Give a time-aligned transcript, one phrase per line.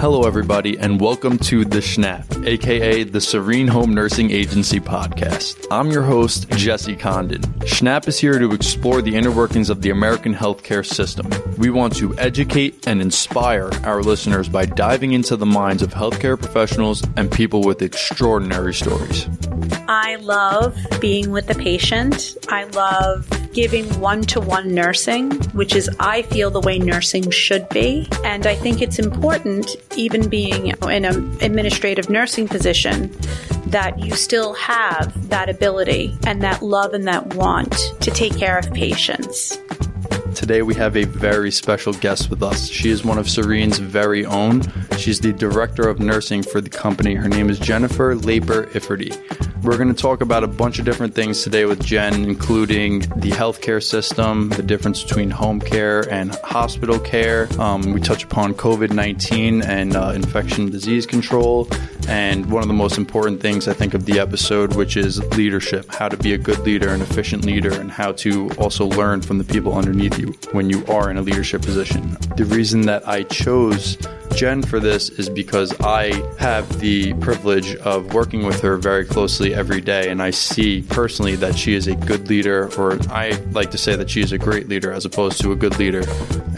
[0.00, 5.66] Hello, everybody, and welcome to the SHNAP, aka the Serene Home Nursing Agency podcast.
[5.70, 7.42] I'm your host, Jesse Condon.
[7.66, 11.28] SHNAP is here to explore the inner workings of the American healthcare system.
[11.58, 16.38] We want to educate and inspire our listeners by diving into the minds of healthcare
[16.38, 19.28] professionals and people with extraordinary stories.
[19.86, 22.38] I love being with the patient.
[22.48, 27.68] I love giving one to one nursing, which is, I feel, the way nursing should
[27.68, 28.08] be.
[28.24, 33.10] And I think it's important, even being in an administrative nursing position,
[33.66, 38.58] that you still have that ability and that love and that want to take care
[38.58, 39.58] of patients.
[40.34, 42.68] Today we have a very special guest with us.
[42.68, 44.62] She is one of Serene's very own.
[44.96, 47.14] She's the director of nursing for the company.
[47.14, 49.10] Her name is Jennifer Laper Ifferty.
[49.62, 53.30] We're going to talk about a bunch of different things today with Jen, including the
[53.30, 57.46] healthcare system, the difference between home care and hospital care.
[57.60, 61.68] Um, we touch upon COVID 19 and uh, infection disease control.
[62.08, 65.90] And one of the most important things I think of the episode, which is leadership,
[65.92, 69.38] how to be a good leader, an efficient leader, and how to also learn from
[69.38, 72.16] the people underneath you when you are in a leadership position.
[72.36, 73.96] The reason that I chose
[74.34, 79.54] Jen for this is because I have the privilege of working with her very closely
[79.54, 83.70] every day, and I see personally that she is a good leader, or I like
[83.72, 86.04] to say that she is a great leader as opposed to a good leader.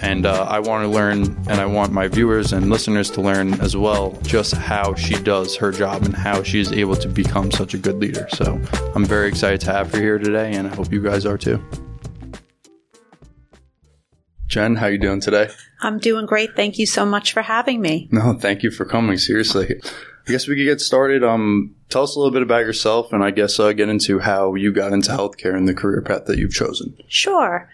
[0.00, 3.54] And uh, I want to learn, and I want my viewers and listeners to learn
[3.60, 7.50] as well just how she does her job and how she is able to become
[7.50, 8.28] such a good leader.
[8.32, 8.60] So
[8.94, 11.64] I'm very excited to have her here today, and I hope you guys are too.
[14.46, 15.48] Jen, how are you doing today?
[15.80, 16.54] I'm doing great.
[16.54, 18.08] Thank you so much for having me.
[18.12, 19.16] No, thank you for coming.
[19.16, 19.80] Seriously.
[20.28, 21.24] I guess we could get started.
[21.24, 24.54] Um, tell us a little bit about yourself and I guess uh, get into how
[24.54, 26.96] you got into healthcare and the career path that you've chosen.
[27.08, 27.68] Sure.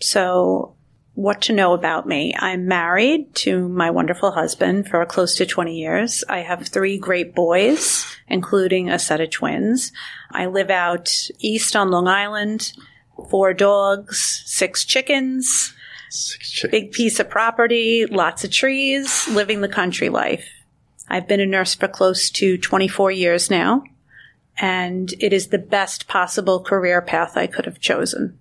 [0.00, 0.74] So,
[1.14, 2.34] what to know about me?
[2.38, 6.24] I'm married to my wonderful husband for close to 20 years.
[6.28, 9.92] I have three great boys, including a set of twins.
[10.30, 12.72] I live out east on Long Island,
[13.28, 15.74] four dogs, six chickens
[16.70, 20.46] Big piece of property, lots of trees, living the country life.
[21.08, 23.82] I've been a nurse for close to 24 years now,
[24.58, 28.38] and it is the best possible career path I could have chosen.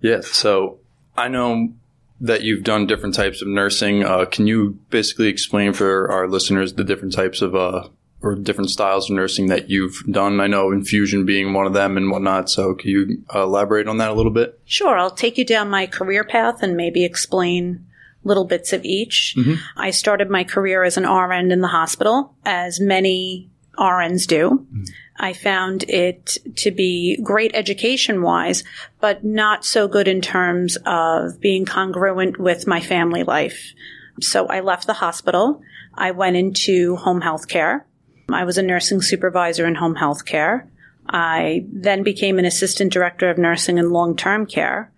[0.00, 0.78] Yeah, so
[1.16, 1.74] I know
[2.20, 4.04] that you've done different types of nursing.
[4.04, 7.88] Uh, can you basically explain for our listeners the different types of uh,
[8.22, 10.40] or different styles of nursing that you've done.
[10.40, 12.50] I know infusion being one of them and whatnot.
[12.50, 14.60] So can you elaborate on that a little bit?
[14.64, 14.98] Sure.
[14.98, 17.86] I'll take you down my career path and maybe explain
[18.22, 19.34] little bits of each.
[19.38, 19.54] Mm-hmm.
[19.76, 24.50] I started my career as an RN in the hospital, as many RNs do.
[24.50, 24.84] Mm-hmm.
[25.22, 28.64] I found it to be great education wise,
[29.00, 33.74] but not so good in terms of being congruent with my family life.
[34.22, 35.60] So I left the hospital.
[35.92, 37.86] I went into home health care.
[38.30, 40.70] I was a nursing supervisor in home health care.
[41.06, 44.90] I then became an assistant director of nursing and long term care.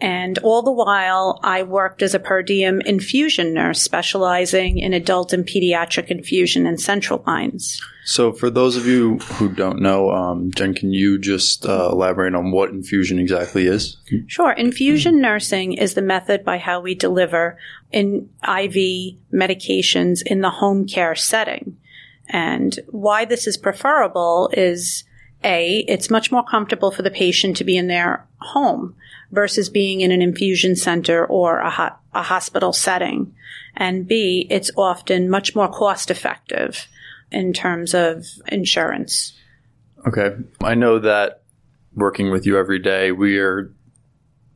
[0.00, 5.32] And all the while, I worked as a per diem infusion nurse specializing in adult
[5.32, 7.80] and pediatric infusion and central lines.
[8.06, 12.34] So, for those of you who don't know, um, Jen, can you just uh, elaborate
[12.34, 13.96] on what infusion exactly is?
[14.26, 14.52] Sure.
[14.52, 17.58] Infusion nursing is the method by how we deliver
[17.90, 21.78] in IV medications in the home care setting.
[22.28, 25.04] And why this is preferable is
[25.42, 28.96] A, it's much more comfortable for the patient to be in their home
[29.30, 33.34] versus being in an infusion center or a, ho- a hospital setting.
[33.74, 36.86] And B, it's often much more cost effective
[37.34, 39.38] in terms of insurance.
[40.06, 40.36] Okay.
[40.62, 41.42] I know that
[41.94, 43.72] working with you every day, we are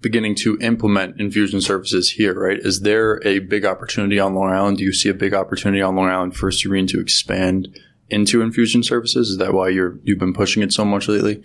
[0.00, 2.58] beginning to implement infusion services here, right?
[2.58, 4.78] Is there a big opportunity on Long Island?
[4.78, 7.68] Do you see a big opportunity on Long Island for Serene to expand
[8.08, 9.30] into infusion services?
[9.30, 11.42] Is that why you're you've been pushing it so much lately?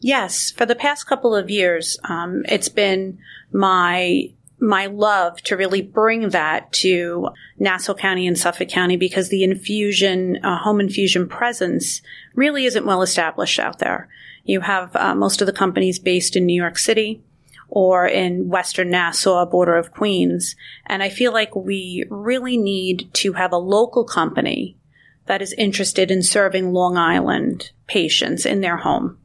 [0.00, 3.18] Yes, for the past couple of years, um, it's been
[3.52, 4.30] my
[4.60, 10.38] my love to really bring that to Nassau County and Suffolk County because the infusion,
[10.44, 12.02] uh, home infusion presence
[12.34, 14.08] really isn't well established out there.
[14.44, 17.22] You have uh, most of the companies based in New York City
[17.68, 20.56] or in Western Nassau, border of Queens.
[20.86, 24.76] And I feel like we really need to have a local company
[25.26, 29.18] that is interested in serving Long Island patients in their home.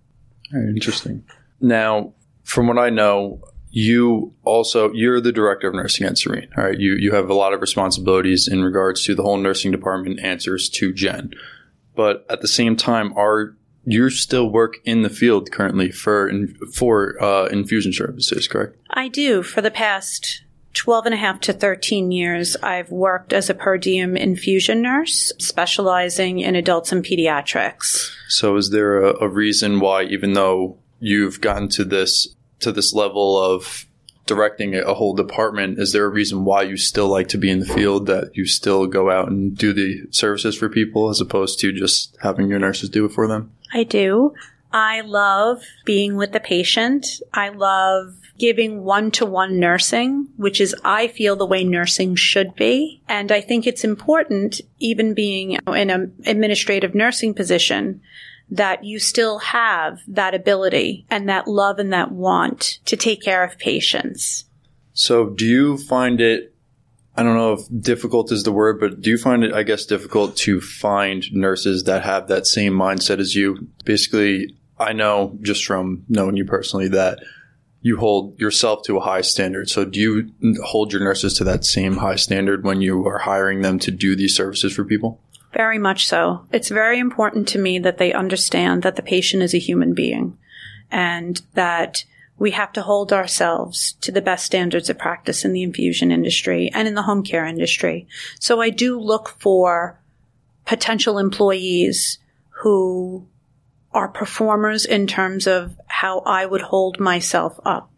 [0.51, 1.23] Very interesting.
[1.59, 3.41] Now, from what I know,
[3.75, 6.47] you also you're the director of nursing at Serene.
[6.57, 9.69] All right, you you have a lot of responsibilities in regards to the whole nursing
[9.69, 11.31] department answers to Jen.
[11.93, 16.31] But at the same time, are you still work in the field currently for
[16.73, 18.77] for uh, infusion services, correct?
[18.91, 19.43] I do.
[19.43, 20.43] For the past
[20.73, 25.33] 12 and a half to 13 years, I've worked as a per diem infusion nurse,
[25.37, 28.09] specializing in adults and pediatrics.
[28.29, 32.93] So, is there a, a reason why, even though you've gotten to this to this
[32.93, 33.85] level of
[34.25, 37.59] directing a whole department, is there a reason why you still like to be in
[37.59, 41.59] the field that you still go out and do the services for people as opposed
[41.59, 43.51] to just having your nurses do it for them?
[43.73, 44.33] I do.
[44.71, 47.05] I love being with the patient.
[47.33, 52.55] I love giving one to one nursing, which is, I feel, the way nursing should
[52.55, 53.01] be.
[53.07, 58.01] And I think it's important, even being in an administrative nursing position,
[58.49, 63.43] that you still have that ability and that love and that want to take care
[63.43, 64.45] of patients.
[64.93, 66.53] So, do you find it?
[67.17, 69.85] I don't know if difficult is the word, but do you find it, I guess,
[69.85, 73.67] difficult to find nurses that have that same mindset as you?
[73.83, 77.19] Basically, I know just from knowing you personally that
[77.81, 79.69] you hold yourself to a high standard.
[79.69, 80.31] So, do you
[80.63, 84.15] hold your nurses to that same high standard when you are hiring them to do
[84.15, 85.21] these services for people?
[85.55, 86.45] Very much so.
[86.51, 90.37] It's very important to me that they understand that the patient is a human being
[90.91, 92.03] and that
[92.37, 96.69] we have to hold ourselves to the best standards of practice in the infusion industry
[96.73, 98.05] and in the home care industry.
[98.37, 99.97] So I do look for
[100.65, 102.17] potential employees
[102.61, 103.25] who
[103.93, 107.89] are performers in terms of how I would hold myself up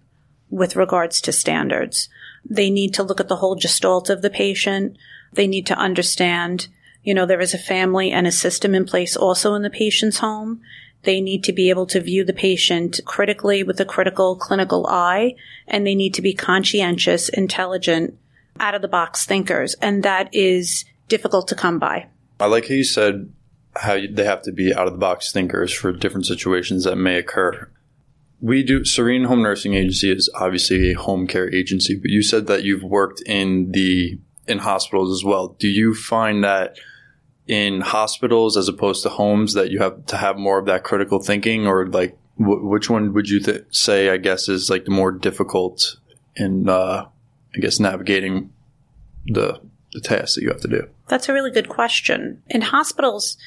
[0.52, 2.08] with regards to standards.
[2.46, 4.96] They need to look at the whole gestalt of the patient.
[5.34, 6.68] They need to understand
[7.08, 10.18] you know, there is a family and a system in place also in the patient's
[10.18, 10.60] home.
[11.04, 15.36] They need to be able to view the patient critically with a critical clinical eye,
[15.70, 18.18] and they need to be conscientious, intelligent,
[18.60, 19.74] out of the box thinkers.
[19.76, 22.08] And that is difficult to come by.
[22.42, 23.32] I like how you said
[23.78, 27.16] how they have to be out of the box thinkers for different situations that may
[27.16, 27.70] occur.
[28.42, 32.48] We do, Serene Home Nursing Agency is obviously a home care agency, but you said
[32.48, 35.56] that you've worked in the, in hospitals as well.
[35.58, 36.76] Do you find that
[37.48, 41.20] in hospitals as opposed to homes that you have to have more of that critical
[41.20, 45.12] thinking or like which one would you th- say i guess is like the more
[45.12, 45.98] difficult
[46.36, 47.06] in uh,
[47.56, 48.52] i guess navigating
[49.28, 49.60] the
[49.94, 53.38] the tasks that you have to do that's a really good question in hospitals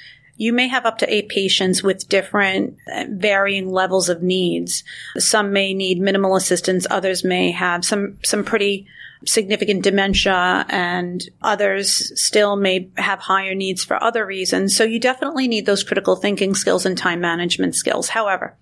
[0.41, 4.82] you may have up to eight patients with different uh, varying levels of needs.
[5.19, 6.87] Some may need minimal assistance.
[6.88, 8.87] Others may have some, some pretty
[9.27, 14.75] significant dementia and others still may have higher needs for other reasons.
[14.75, 18.09] So you definitely need those critical thinking skills and time management skills.
[18.09, 18.57] However,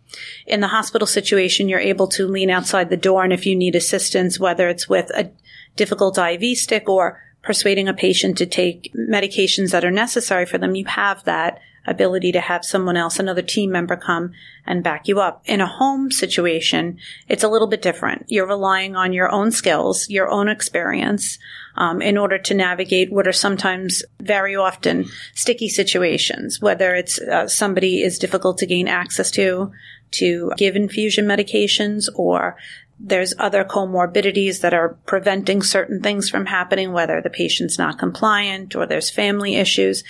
[0.46, 3.76] in the hospital situation, you're able to lean outside the door and if you need
[3.76, 5.30] assistance, whether it's with a
[5.76, 10.74] difficult IV stick or persuading a patient to take medications that are necessary for them,
[10.74, 14.32] you have that ability to have someone else, another team member come
[14.66, 15.42] and back you up.
[15.46, 16.98] In a home situation,
[17.28, 18.26] it's a little bit different.
[18.28, 21.38] You're relying on your own skills, your own experience,
[21.76, 27.46] um, in order to navigate what are sometimes very often sticky situations, whether it's uh,
[27.46, 29.72] somebody is difficult to gain access to,
[30.10, 32.56] to give infusion medications or
[33.00, 38.74] there's other comorbidities that are preventing certain things from happening, whether the patient's not compliant
[38.74, 40.02] or there's family issues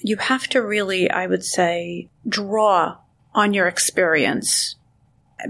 [0.00, 2.98] you have to really, I would say, draw
[3.34, 4.76] on your experience,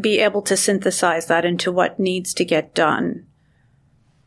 [0.00, 3.26] be able to synthesize that into what needs to get done.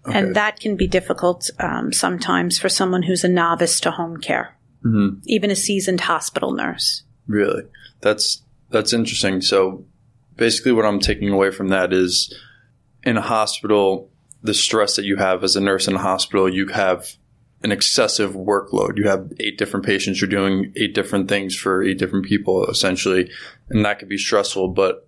[0.06, 0.18] Okay.
[0.18, 4.58] And that can be difficult um, sometimes for someone who's a novice to home care,
[4.84, 5.20] mm-hmm.
[5.26, 7.04] even a seasoned hospital nurse.
[7.28, 7.64] Really,
[8.02, 9.40] that's that's interesting.
[9.40, 9.86] So,
[10.36, 12.38] basically, what I'm taking away from that is,
[13.04, 14.10] in a hospital,
[14.42, 17.16] the stress that you have as a nurse in a hospital, you have
[17.64, 18.98] an excessive workload.
[18.98, 20.20] You have eight different patients.
[20.22, 23.30] You're doing eight different things for eight different people, essentially,
[23.70, 24.70] and that could be stressful.
[24.70, 25.08] But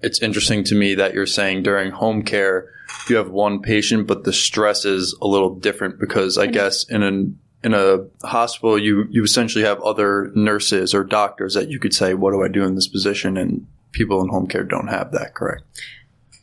[0.00, 2.72] it's interesting to me that you're saying during home care
[3.08, 6.52] you have one patient, but the stress is a little different because I mm-hmm.
[6.52, 11.68] guess in an in a hospital you you essentially have other nurses or doctors that
[11.68, 14.62] you could say, "What do I do in this position?" and people in home care
[14.62, 15.34] don't have that.
[15.34, 15.62] Correct.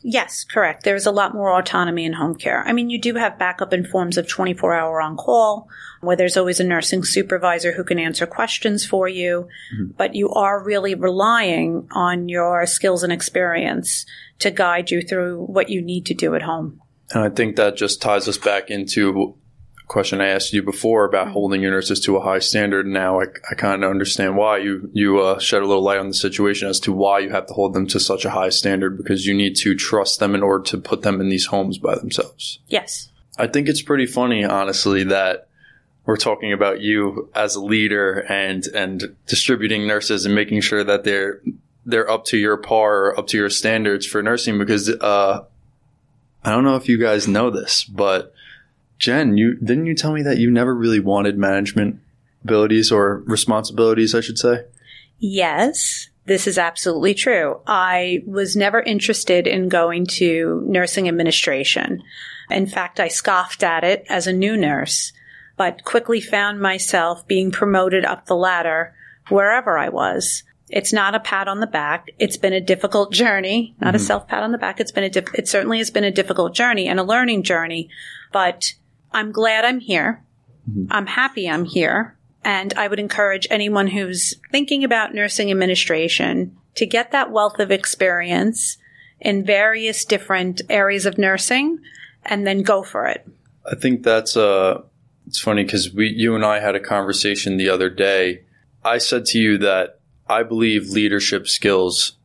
[0.06, 0.84] Yes, correct.
[0.84, 2.62] There's a lot more autonomy in home care.
[2.68, 5.66] I mean, you do have backup in forms of 24 hour on call,
[6.02, 9.92] where there's always a nursing supervisor who can answer questions for you, mm-hmm.
[9.96, 14.04] but you are really relying on your skills and experience
[14.40, 16.82] to guide you through what you need to do at home.
[17.12, 19.38] And I think that just ties us back into
[19.86, 21.34] question I asked you before about mm-hmm.
[21.34, 22.86] holding your nurses to a high standard.
[22.86, 26.08] Now I, I kind of understand why you you uh, shed a little light on
[26.08, 28.96] the situation as to why you have to hold them to such a high standard
[28.96, 31.94] because you need to trust them in order to put them in these homes by
[31.96, 32.60] themselves.
[32.68, 35.48] Yes, I think it's pretty funny, honestly, that
[36.06, 41.04] we're talking about you as a leader and and distributing nurses and making sure that
[41.04, 41.40] they're
[41.86, 45.44] they're up to your par or up to your standards for nursing because uh,
[46.42, 48.33] I don't know if you guys know this, but
[48.98, 52.00] Jen, you didn't you tell me that you never really wanted management
[52.44, 54.64] abilities or responsibilities, I should say?
[55.18, 57.60] Yes, this is absolutely true.
[57.66, 62.02] I was never interested in going to nursing administration.
[62.50, 65.12] In fact, I scoffed at it as a new nurse,
[65.56, 68.94] but quickly found myself being promoted up the ladder
[69.28, 70.42] wherever I was.
[70.70, 72.08] It's not a pat on the back.
[72.18, 73.96] It's been a difficult journey, not mm-hmm.
[73.96, 74.80] a self pat on the back.
[74.80, 77.90] It's been a, dif- it certainly has been a difficult journey and a learning journey,
[78.32, 78.74] but
[79.14, 80.22] I'm glad I'm here.
[80.68, 80.86] Mm-hmm.
[80.90, 82.16] I'm happy I'm here.
[82.44, 87.70] And I would encourage anyone who's thinking about nursing administration to get that wealth of
[87.70, 88.76] experience
[89.20, 91.78] in various different areas of nursing
[92.24, 93.26] and then go for it.
[93.70, 94.82] I think that's uh
[95.26, 98.42] it's funny cuz we you and I had a conversation the other day.
[98.84, 102.16] I said to you that I believe leadership skills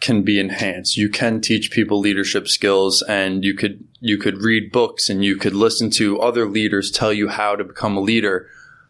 [0.00, 0.96] can be enhanced.
[0.96, 5.36] You can teach people leadership skills and you could you could read books and you
[5.36, 8.48] could listen to other leaders tell you how to become a leader.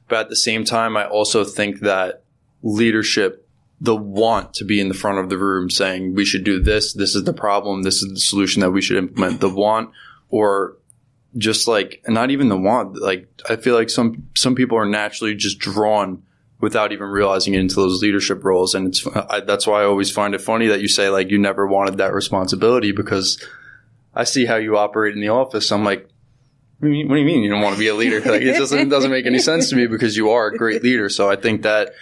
[0.08, 2.22] But at the same time, I also think that
[2.62, 3.48] leadership,
[3.80, 6.92] the want to be in the front of the room saying we should do this,
[6.92, 9.90] this is the problem, this is the solution that we should implement, the want
[10.28, 10.76] or
[11.36, 15.34] just like not even the want, like I feel like some some people are naturally
[15.34, 16.22] just drawn
[16.60, 18.74] without even realizing it into those leadership roles.
[18.74, 21.38] And it's, I, that's why I always find it funny that you say like you
[21.38, 23.42] never wanted that responsibility because
[24.14, 25.70] I see how you operate in the office.
[25.70, 26.08] I'm like,
[26.78, 28.20] what do you mean you don't want to be a leader?
[28.20, 30.82] Like it doesn't, it doesn't make any sense to me because you are a great
[30.82, 31.08] leader.
[31.08, 31.92] So I think that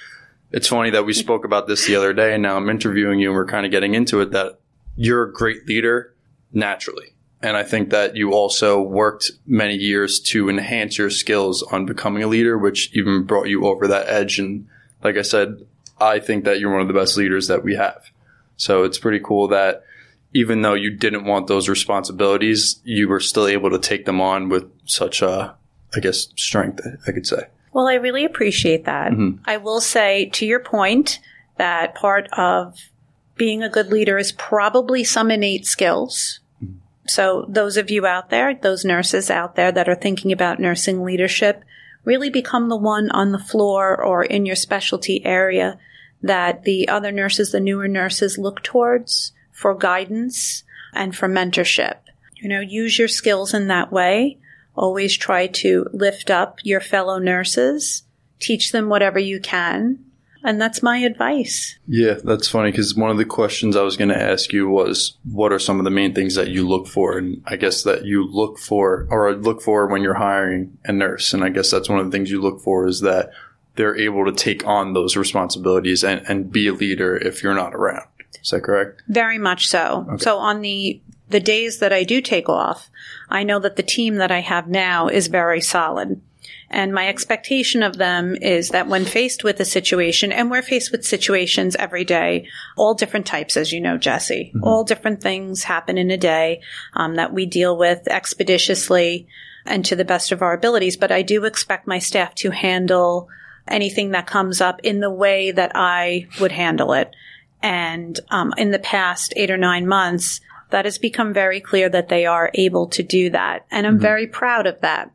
[0.52, 3.28] it's funny that we spoke about this the other day and now I'm interviewing you
[3.28, 4.58] and we're kind of getting into it that
[4.96, 6.14] you're a great leader
[6.52, 7.13] naturally.
[7.44, 12.22] And I think that you also worked many years to enhance your skills on becoming
[12.22, 14.38] a leader, which even brought you over that edge.
[14.38, 14.66] And
[15.02, 15.66] like I said,
[16.00, 18.02] I think that you're one of the best leaders that we have.
[18.56, 19.84] So it's pretty cool that
[20.32, 24.48] even though you didn't want those responsibilities, you were still able to take them on
[24.48, 25.54] with such a,
[25.94, 27.48] I guess, strength, I could say.
[27.74, 29.12] Well, I really appreciate that.
[29.12, 29.42] Mm-hmm.
[29.44, 31.20] I will say to your point
[31.58, 32.78] that part of
[33.36, 36.40] being a good leader is probably some innate skills
[37.06, 41.02] so those of you out there, those nurses out there that are thinking about nursing
[41.02, 41.62] leadership,
[42.04, 45.78] really become the one on the floor or in your specialty area
[46.22, 51.96] that the other nurses, the newer nurses look towards for guidance and for mentorship.
[52.36, 54.38] You know, use your skills in that way.
[54.74, 58.02] Always try to lift up your fellow nurses,
[58.40, 60.04] teach them whatever you can,
[60.44, 61.78] and that's my advice.
[61.88, 65.16] Yeah, that's funny because one of the questions I was going to ask you was
[65.24, 67.16] what are some of the main things that you look for?
[67.16, 71.32] And I guess that you look for or look for when you're hiring a nurse.
[71.32, 73.30] And I guess that's one of the things you look for is that
[73.76, 77.74] they're able to take on those responsibilities and, and be a leader if you're not
[77.74, 78.06] around.
[78.42, 79.02] Is that correct?
[79.08, 80.06] Very much so.
[80.10, 80.22] Okay.
[80.22, 82.90] So on the the days that I do take off,
[83.30, 86.20] I know that the team that I have now is very solid.
[86.74, 90.90] And my expectation of them is that when faced with a situation, and we're faced
[90.90, 94.64] with situations every day, all different types, as you know, Jesse, mm-hmm.
[94.64, 96.62] all different things happen in a day
[96.94, 99.28] um, that we deal with expeditiously
[99.64, 100.96] and to the best of our abilities.
[100.96, 103.28] But I do expect my staff to handle
[103.68, 107.14] anything that comes up in the way that I would handle it.
[107.62, 110.40] And um, in the past eight or nine months,
[110.74, 113.64] that has become very clear that they are able to do that.
[113.70, 114.02] And I'm mm-hmm.
[114.02, 115.08] very proud of that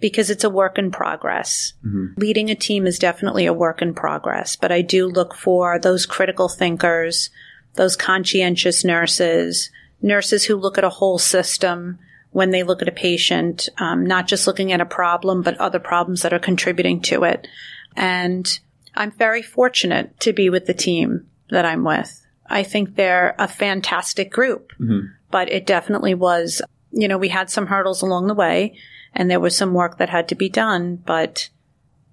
[0.00, 1.72] because it's a work in progress.
[1.86, 2.20] Mm-hmm.
[2.20, 6.04] Leading a team is definitely a work in progress, but I do look for those
[6.04, 7.30] critical thinkers,
[7.74, 9.70] those conscientious nurses,
[10.02, 12.00] nurses who look at a whole system
[12.32, 15.78] when they look at a patient, um, not just looking at a problem, but other
[15.78, 17.46] problems that are contributing to it.
[17.94, 18.58] And
[18.96, 22.23] I'm very fortunate to be with the team that I'm with.
[22.46, 25.06] I think they're a fantastic group, mm-hmm.
[25.30, 28.76] but it definitely was, you know, we had some hurdles along the way
[29.14, 31.48] and there was some work that had to be done, but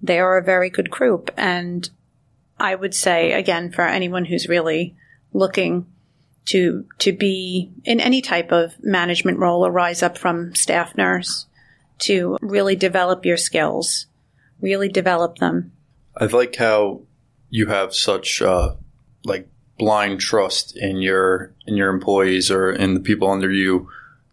[0.00, 1.30] they are a very good group.
[1.36, 1.88] And
[2.58, 4.96] I would say, again, for anyone who's really
[5.32, 5.86] looking
[6.46, 11.46] to, to be in any type of management role or rise up from staff nurse
[12.00, 14.06] to really develop your skills,
[14.60, 15.72] really develop them.
[16.16, 17.02] I like how
[17.48, 18.74] you have such, uh,
[19.24, 19.48] like
[19.82, 23.88] blind trust in your, in your employees or in the people under you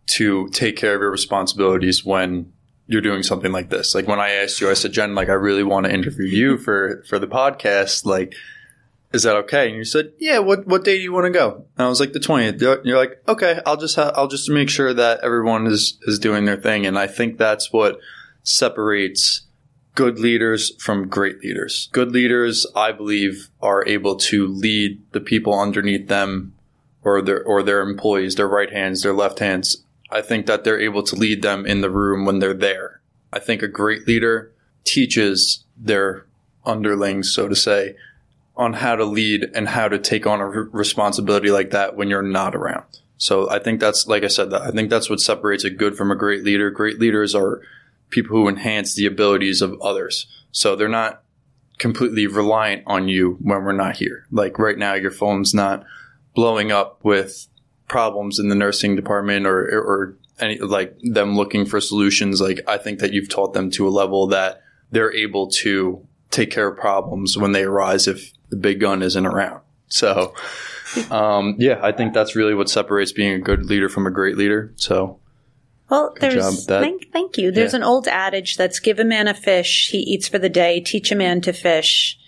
[0.06, 2.54] to take care of your responsibilities when
[2.86, 3.96] you're doing something like this.
[3.96, 6.60] Like when I asked you, I said, Jen, like I really want to interview you
[6.60, 8.06] for for the podcast.
[8.06, 8.36] Like,
[9.12, 9.70] is that okay?
[9.70, 10.38] And you said, Yeah.
[10.38, 11.66] What what day do you want to go?
[11.78, 12.62] And I was like, the twentieth.
[12.62, 16.46] You're like, okay, I'll just ha- I'll just make sure that everyone is is doing
[16.46, 16.86] their thing.
[16.86, 18.00] And I think that's what
[18.44, 19.42] separates
[20.00, 21.90] good leaders from great leaders.
[21.92, 26.54] Good leaders, I believe, are able to lead the people underneath them
[27.04, 30.80] or their or their employees, their right hands, their left hands I think that they're
[30.80, 33.02] able to lead them in the room when they're there.
[33.32, 34.52] I think a great leader
[34.84, 36.26] teaches their
[36.66, 37.96] underlings, so to say,
[38.56, 42.22] on how to lead and how to take on a responsibility like that when you're
[42.22, 42.86] not around.
[43.18, 46.10] So I think that's, like I said, I think that's what separates a good from
[46.10, 46.72] a great leader.
[46.72, 47.62] Great leaders are
[48.10, 50.28] people who enhance the abilities of others.
[50.52, 51.24] So they're not
[51.78, 54.26] completely reliant on you when we're not here.
[54.32, 55.86] Like right now, your phone's not
[56.36, 57.48] blowing up with
[57.88, 62.42] problems in the nursing department or, or any, like them looking for solutions.
[62.42, 64.62] Like I think that you've taught them to a level that
[64.92, 69.26] they're able to take care of problems when they arise if the big gun isn't
[69.26, 69.62] around.
[69.88, 70.36] So,
[71.10, 74.38] um, yeah, I think that's really what separates being a good leader from a great
[74.38, 74.72] leader.
[74.76, 75.20] So,
[75.90, 77.52] well, Good there's thank, thank you.
[77.52, 77.78] There's yeah.
[77.78, 81.12] an old adage that's give a man a fish, he eats for the day, teach
[81.12, 82.20] a man to fish,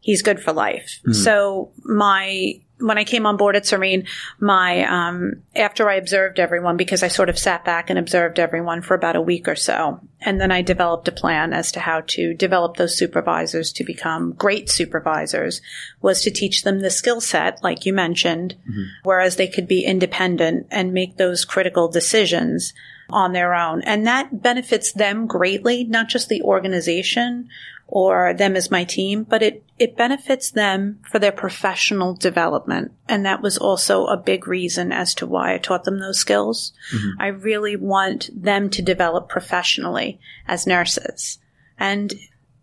[0.00, 1.00] he's good for life.
[1.00, 1.12] Mm-hmm.
[1.12, 4.06] So my when I came on board at Serene,
[4.38, 8.82] my um, after I observed everyone because I sort of sat back and observed everyone
[8.82, 12.02] for about a week or so, and then I developed a plan as to how
[12.08, 15.62] to develop those supervisors to become great supervisors.
[16.02, 18.82] Was to teach them the skill set, like you mentioned, mm-hmm.
[19.04, 22.74] whereas they could be independent and make those critical decisions
[23.10, 23.82] on their own.
[23.82, 27.48] And that benefits them greatly, not just the organization
[27.88, 32.92] or them as my team, but it, it benefits them for their professional development.
[33.08, 36.72] And that was also a big reason as to why I taught them those skills.
[36.92, 37.20] Mm-hmm.
[37.20, 41.38] I really want them to develop professionally as nurses.
[41.78, 42.12] And,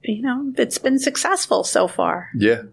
[0.02, 2.30] you know, it's been successful so far.
[2.36, 2.64] Yeah.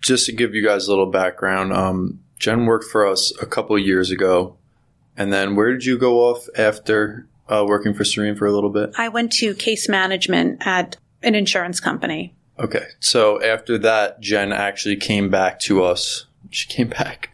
[0.00, 3.76] Just to give you guys a little background, um, Jen worked for us a couple
[3.76, 4.57] years ago
[5.18, 8.70] and then where did you go off after uh, working for Serene for a little
[8.70, 8.94] bit?
[8.96, 12.34] I went to case management at an insurance company.
[12.58, 12.86] Okay.
[13.00, 16.26] So after that, Jen actually came back to us.
[16.50, 17.30] She came back.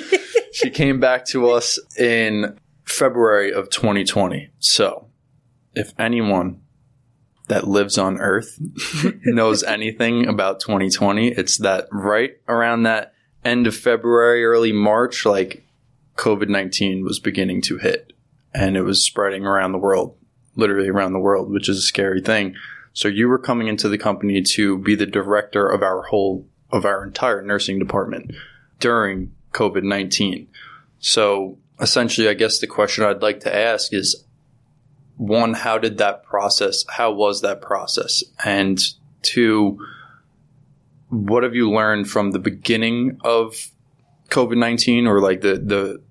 [0.52, 4.50] she came back to us in February of 2020.
[4.60, 5.08] So
[5.74, 6.60] if anyone
[7.48, 8.58] that lives on Earth
[9.24, 13.12] knows anything about 2020, it's that right around that
[13.44, 15.63] end of February, early March, like
[16.16, 18.12] COVID 19 was beginning to hit
[18.54, 20.16] and it was spreading around the world,
[20.54, 22.54] literally around the world, which is a scary thing.
[22.92, 26.84] So you were coming into the company to be the director of our whole, of
[26.84, 28.32] our entire nursing department
[28.78, 30.48] during COVID 19.
[31.00, 34.24] So essentially, I guess the question I'd like to ask is
[35.16, 38.22] one, how did that process, how was that process?
[38.44, 38.80] And
[39.22, 39.78] two,
[41.08, 43.70] what have you learned from the beginning of
[44.30, 46.02] COVID 19 or like the, the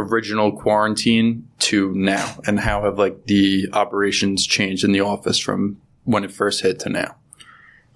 [0.00, 2.38] original quarantine to now?
[2.46, 6.80] And how have like the operations changed in the office from when it first hit
[6.80, 7.16] to now?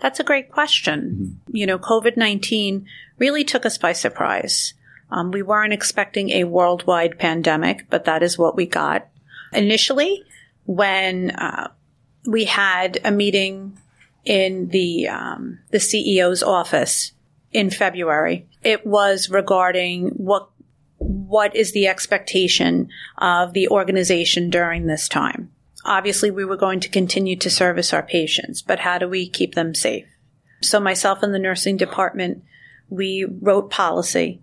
[0.01, 1.39] That's a great question.
[1.47, 1.57] Mm-hmm.
[1.57, 2.87] You know, COVID 19
[3.19, 4.75] really took us by surprise.
[5.11, 9.09] Um, we weren't expecting a worldwide pandemic, but that is what we got.
[9.53, 10.25] Initially,
[10.67, 11.69] when uh,
[12.27, 13.79] we had a meeting
[14.25, 17.13] in the um, the CEO's office
[17.53, 20.49] in February, it was regarding what
[21.05, 22.89] what is the expectation
[23.19, 25.51] of the organization during this time.
[25.85, 29.55] Obviously, we were going to continue to service our patients, but how do we keep
[29.55, 30.07] them safe?
[30.63, 32.43] So myself and the nursing department,
[32.89, 34.41] we wrote policy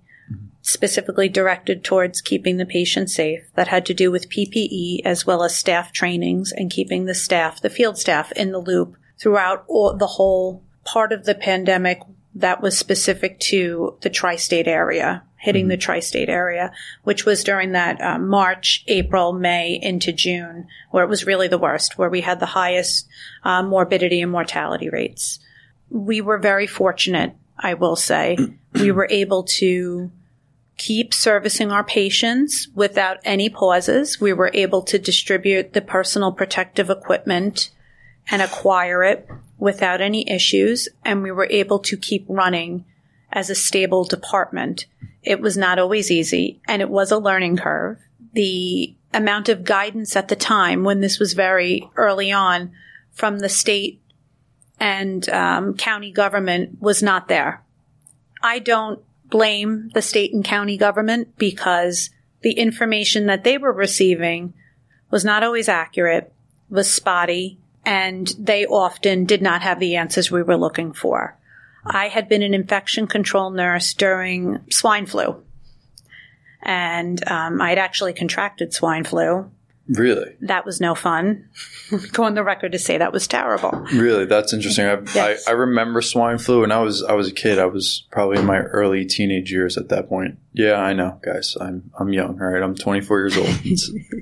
[0.61, 5.43] specifically directed towards keeping the patient safe that had to do with PPE as well
[5.43, 9.95] as staff trainings and keeping the staff, the field staff in the loop throughout all,
[9.95, 11.99] the whole part of the pandemic
[12.35, 15.69] that was specific to the tri-state area, hitting mm-hmm.
[15.69, 16.71] the tri-state area,
[17.03, 21.57] which was during that uh, March, April, May into June, where it was really the
[21.57, 23.07] worst, where we had the highest
[23.43, 25.39] uh, morbidity and mortality rates.
[25.89, 28.37] We were very fortunate, I will say.
[28.73, 30.11] we were able to
[30.77, 34.21] keep servicing our patients without any pauses.
[34.21, 37.71] We were able to distribute the personal protective equipment
[38.29, 39.27] and acquire it
[39.57, 42.85] without any issues, and we were able to keep running
[43.31, 44.85] as a stable department.
[45.23, 47.99] It was not always easy, and it was a learning curve.
[48.33, 52.71] The amount of guidance at the time, when this was very early on,
[53.11, 54.01] from the state
[54.79, 57.63] and um, county government was not there.
[58.41, 62.09] I don't blame the state and county government because
[62.41, 64.53] the information that they were receiving
[65.11, 66.33] was not always accurate,
[66.69, 71.37] was spotty, and they often did not have the answers we were looking for.
[71.85, 75.43] I had been an infection control nurse during swine flu,
[76.61, 79.49] and um, I had actually contracted swine flu.
[79.87, 80.35] Really?
[80.41, 81.49] That was no fun.
[82.13, 83.71] Go on the record to say that was terrible.
[83.93, 84.85] Really, that's interesting.
[84.85, 85.47] I, yes.
[85.47, 87.59] I, I remember swine flu, when I was I was a kid.
[87.59, 90.37] I was probably in my early teenage years at that point.
[90.53, 91.55] Yeah, I know, guys.
[91.59, 92.61] I'm I'm young, all right.
[92.61, 93.47] I'm 24 years old.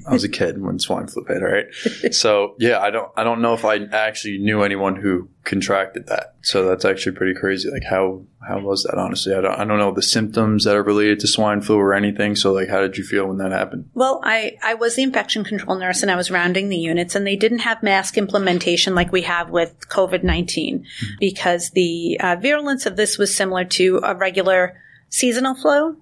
[0.07, 1.65] I was a kid when swine flu hit, all right.
[2.13, 6.35] So yeah, I don't I don't know if I actually knew anyone who contracted that.
[6.41, 7.69] So that's actually pretty crazy.
[7.71, 8.97] Like how how was that?
[8.97, 11.93] Honestly, I don't I don't know the symptoms that are related to swine flu or
[11.93, 12.35] anything.
[12.35, 13.89] So like, how did you feel when that happened?
[13.95, 17.25] Well, I I was the infection control nurse and I was rounding the units, and
[17.25, 21.15] they didn't have mask implementation like we have with COVID 19 mm-hmm.
[21.19, 25.97] because the uh, virulence of this was similar to a regular seasonal flu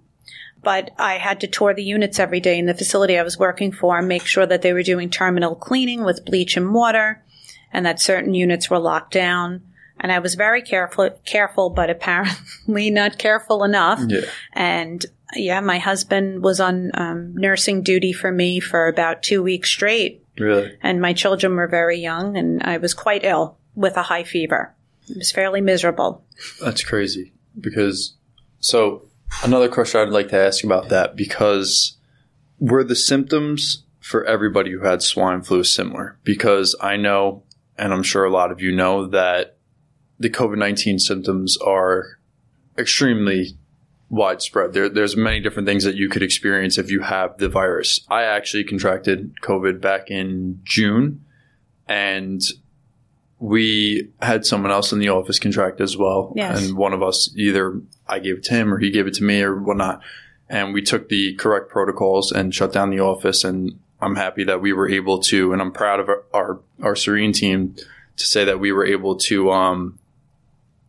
[0.67, 3.71] but I had to tour the units every day in the facility I was working
[3.71, 7.23] for and make sure that they were doing terminal cleaning with bleach and water
[7.71, 9.61] and that certain units were locked down.
[9.97, 14.01] And I was very careful, careful, but apparently not careful enough.
[14.09, 14.25] Yeah.
[14.51, 15.05] And
[15.37, 20.21] yeah, my husband was on um, nursing duty for me for about two weeks straight.
[20.37, 20.77] Really?
[20.83, 24.75] And my children were very young and I was quite ill with a high fever.
[25.09, 26.25] It was fairly miserable.
[26.59, 28.15] That's crazy because
[28.59, 29.06] so
[29.43, 31.97] Another question I'd like to ask about that because
[32.59, 36.17] were the symptoms for everybody who had swine flu similar?
[36.23, 37.43] Because I know,
[37.77, 39.57] and I'm sure a lot of you know, that
[40.19, 42.17] the COVID 19 symptoms are
[42.77, 43.57] extremely
[44.09, 44.73] widespread.
[44.73, 47.99] There, there's many different things that you could experience if you have the virus.
[48.09, 51.25] I actually contracted COVID back in June,
[51.87, 52.41] and
[53.39, 56.33] we had someone else in the office contract as well.
[56.35, 56.67] Yes.
[56.67, 59.23] And one of us, either I gave it to him or he gave it to
[59.23, 60.01] me or whatnot.
[60.49, 63.43] And we took the correct protocols and shut down the office.
[63.43, 66.95] And I'm happy that we were able to, and I'm proud of our, our, our
[66.95, 67.75] Serene team
[68.15, 69.99] to say that we were able to, um,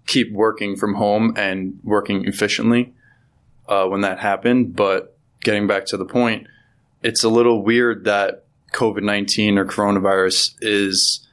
[0.07, 2.95] keep working from home and working efficiently,
[3.69, 4.75] uh, when that happened.
[4.75, 6.47] But getting back to the point,
[7.03, 11.27] it's a little weird that COVID 19 or coronavirus is,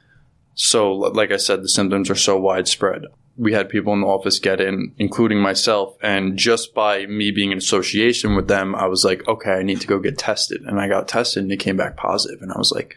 [0.58, 3.02] so, like I said, the symptoms are so widespread.
[3.36, 7.52] We had people in the office get in, including myself, and just by me being
[7.52, 10.62] in association with them, I was like, okay, I need to go get tested.
[10.62, 12.40] And I got tested and it came back positive.
[12.40, 12.96] And I was like,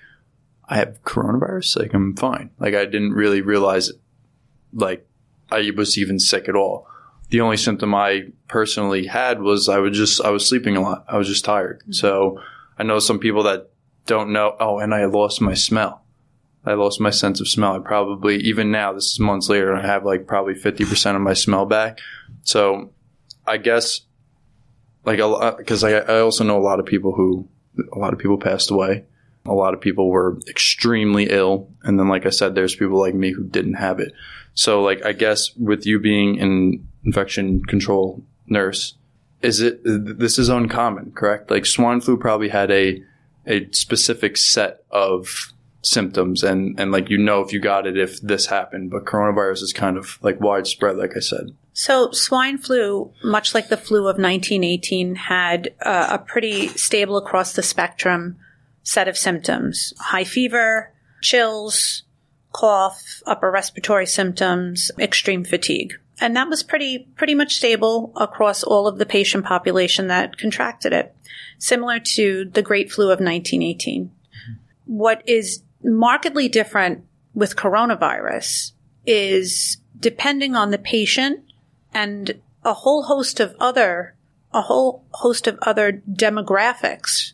[0.70, 1.80] I have coronavirus?
[1.80, 2.52] Like, I'm fine.
[2.60, 3.92] Like, I didn't really realize,
[4.72, 5.06] like,
[5.52, 6.88] I was even sick at all.
[7.30, 11.04] The only symptom I personally had was I was just, I was sleeping a lot.
[11.10, 11.82] I was just tired.
[11.82, 11.92] Mm-hmm.
[11.92, 12.42] So
[12.78, 13.70] I know some people that
[14.06, 16.06] don't know, oh, and I lost my smell.
[16.70, 17.76] I lost my sense of smell.
[17.76, 21.34] I probably, even now, this is months later, I have like probably 50% of my
[21.34, 22.00] smell back.
[22.44, 22.92] So
[23.48, 24.02] I guess,
[25.04, 25.18] like,
[25.58, 27.48] because uh, I, I also know a lot of people who,
[27.92, 29.06] a lot of people passed away.
[29.48, 31.72] A lot of people were extremely ill.
[31.82, 34.14] And then, like I said, there's people like me who didn't have it.
[34.54, 38.94] So, like, I guess with you being an infection control nurse,
[39.42, 41.50] is it, this is uncommon, correct?
[41.50, 43.02] Like, swine flu probably had a,
[43.48, 46.44] a specific set of symptoms.
[46.44, 49.74] And and like you know if you got it if this happened but coronavirus is
[49.74, 51.56] kind of like widespread like i said.
[51.74, 57.54] So swine flu much like the flu of 1918 had uh, a pretty stable across
[57.54, 58.38] the spectrum
[58.84, 59.94] set of symptoms.
[60.00, 62.04] High fever chills
[62.52, 65.94] cough upper respiratory symptoms extreme fatigue.
[66.22, 70.92] And that was pretty pretty much stable across all of the patient population that contracted
[70.92, 71.16] it
[71.58, 74.12] similar to the great flu of 1918
[74.90, 78.74] what is markedly different with coronavirus
[79.06, 81.44] is depending on the patient
[81.94, 84.16] and a whole host of other
[84.52, 87.34] a whole host of other demographics.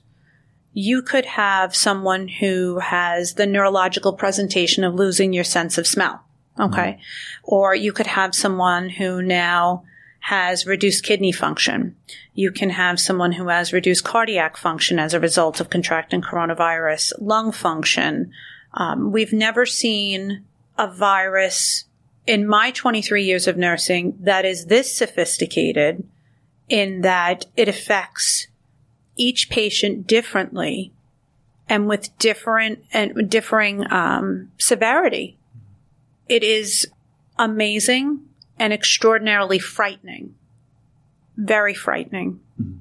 [0.74, 6.26] You could have someone who has the neurological presentation of losing your sense of smell.
[6.60, 6.92] Okay.
[6.92, 7.00] Mm-hmm.
[7.44, 9.86] Or you could have someone who now
[10.26, 11.96] has reduced kidney function.
[12.34, 17.14] You can have someone who has reduced cardiac function as a result of contracting coronavirus,
[17.22, 18.32] lung function.
[18.74, 20.44] Um, we've never seen
[20.80, 21.86] a virus
[22.26, 26.04] in my 23 years of nursing that is this sophisticated
[26.70, 28.48] in that it affects
[29.16, 30.92] each patient differently
[31.70, 35.38] and with different and differing um, severity.
[36.28, 36.88] It is
[37.38, 38.22] amazing
[38.58, 40.36] and extraordinarily frightening.
[41.38, 42.40] Very frightening.
[42.62, 42.78] Mm-hmm.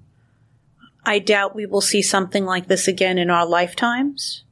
[1.07, 4.45] I doubt we will see something like this again in our lifetimes.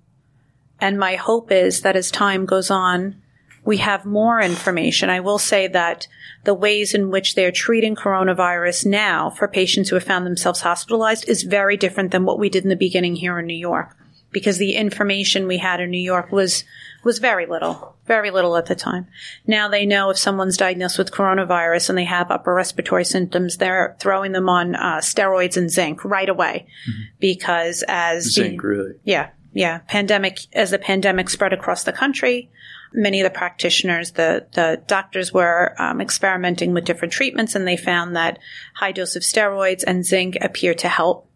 [0.80, 3.22] And my hope is that as time goes on,
[3.64, 5.08] we have more information.
[5.08, 6.08] I will say that
[6.44, 11.28] the ways in which they're treating coronavirus now for patients who have found themselves hospitalized
[11.28, 13.96] is very different than what we did in the beginning here in New York
[14.32, 16.64] because the information we had in New York was
[17.04, 19.06] was very little, very little at the time.
[19.46, 23.96] Now they know if someone's diagnosed with coronavirus and they have upper respiratory symptoms, they're
[23.98, 27.02] throwing them on uh, steroids and zinc right away mm-hmm.
[27.18, 32.50] because as zinc, the, really, yeah, yeah, pandemic, as the pandemic spread across the country,
[32.94, 37.76] many of the practitioners, the, the doctors were um, experimenting with different treatments and they
[37.76, 38.38] found that
[38.74, 41.28] high dose of steroids and zinc appear to help.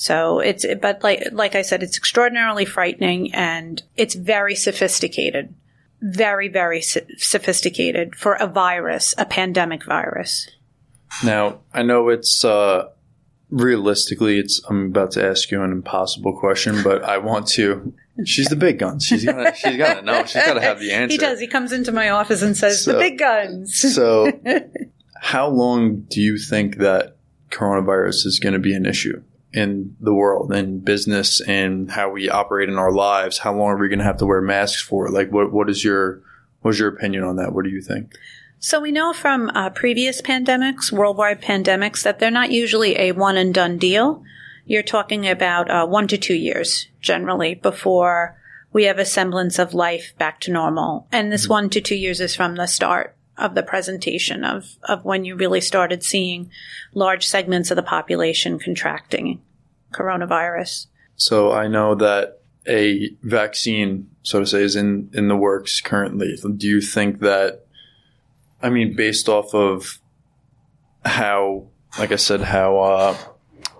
[0.00, 5.52] So it's, but like, like I said, it's extraordinarily frightening and it's very sophisticated.
[6.00, 10.48] Very, very sophisticated for a virus, a pandemic virus.
[11.24, 12.90] Now, I know it's, uh,
[13.50, 17.92] realistically, it's, I'm about to ask you an impossible question, but I want to
[18.24, 19.04] She's the big guns.
[19.04, 20.24] She's gotta know.
[20.24, 21.12] She's gotta have the answer.
[21.12, 21.38] He does.
[21.38, 24.32] He comes into my office and says, so, "The big guns." so,
[25.20, 27.16] how long do you think that
[27.50, 32.28] coronavirus is going to be an issue in the world, in business, and how we
[32.28, 33.38] operate in our lives?
[33.38, 35.10] How long are we going to have to wear masks for?
[35.10, 36.22] Like, what what is your
[36.62, 37.52] what's your opinion on that?
[37.52, 38.12] What do you think?
[38.60, 43.36] So we know from uh, previous pandemics, worldwide pandemics, that they're not usually a one
[43.36, 44.24] and done deal
[44.68, 48.38] you're talking about uh, one to two years generally before
[48.70, 51.08] we have a semblance of life back to normal.
[51.10, 51.52] And this mm-hmm.
[51.52, 55.36] one to two years is from the start of the presentation of, of when you
[55.36, 56.50] really started seeing
[56.92, 59.40] large segments of the population contracting
[59.92, 60.86] coronavirus.
[61.16, 66.36] So I know that a vaccine, so to say, is in, in the works currently.
[66.56, 67.64] Do you think that,
[68.62, 70.00] I mean, based off of
[71.04, 73.16] how, like I said, how, uh,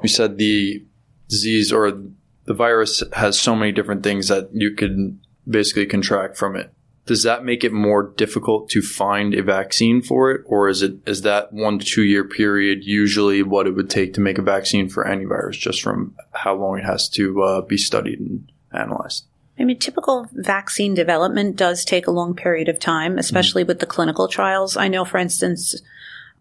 [0.02, 0.84] you said the
[1.28, 2.00] disease or
[2.44, 6.72] the virus has so many different things that you could basically contract from it.
[7.08, 10.96] Does that make it more difficult to find a vaccine for it, or is it
[11.06, 14.42] is that one to two year period usually what it would take to make a
[14.42, 18.52] vaccine for any virus, just from how long it has to uh, be studied and
[18.74, 19.24] analyzed?
[19.58, 23.68] I mean, typical vaccine development does take a long period of time, especially mm-hmm.
[23.68, 24.76] with the clinical trials.
[24.76, 25.80] I know, for instance,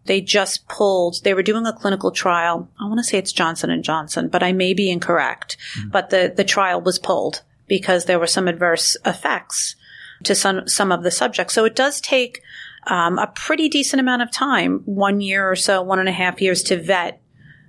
[0.07, 3.69] they just pulled they were doing a clinical trial i want to say it's johnson
[3.69, 5.89] and johnson but i may be incorrect mm-hmm.
[5.89, 9.75] but the, the trial was pulled because there were some adverse effects
[10.23, 12.41] to some some of the subjects so it does take
[12.87, 16.41] um, a pretty decent amount of time one year or so one and a half
[16.41, 17.21] years to vet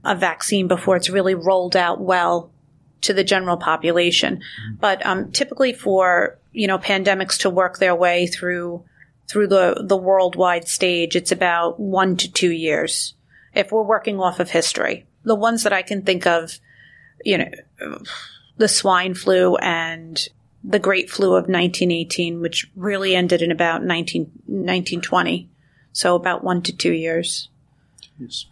[0.04, 2.50] a vaccine before it's really rolled out well
[3.00, 4.74] to the general population mm-hmm.
[4.80, 8.84] but um, typically for you know pandemics to work their way through
[9.28, 13.14] through the, the worldwide stage, it's about one to two years.
[13.54, 16.58] If we're working off of history, the ones that I can think of,
[17.24, 17.50] you know,
[18.56, 20.26] the swine flu and
[20.64, 25.48] the great flu of 1918, which really ended in about 19, 1920.
[25.92, 27.48] So about one to two years.
[28.18, 28.46] Yes.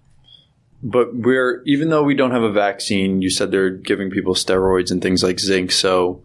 [0.82, 4.90] But we're, even though we don't have a vaccine, you said they're giving people steroids
[4.90, 5.72] and things like zinc.
[5.72, 6.22] So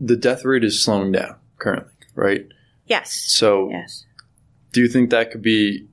[0.00, 2.46] the death rate is slowing down currently, right?
[2.86, 3.12] Yes.
[3.12, 4.06] So, yes.
[4.72, 5.86] do you think that could be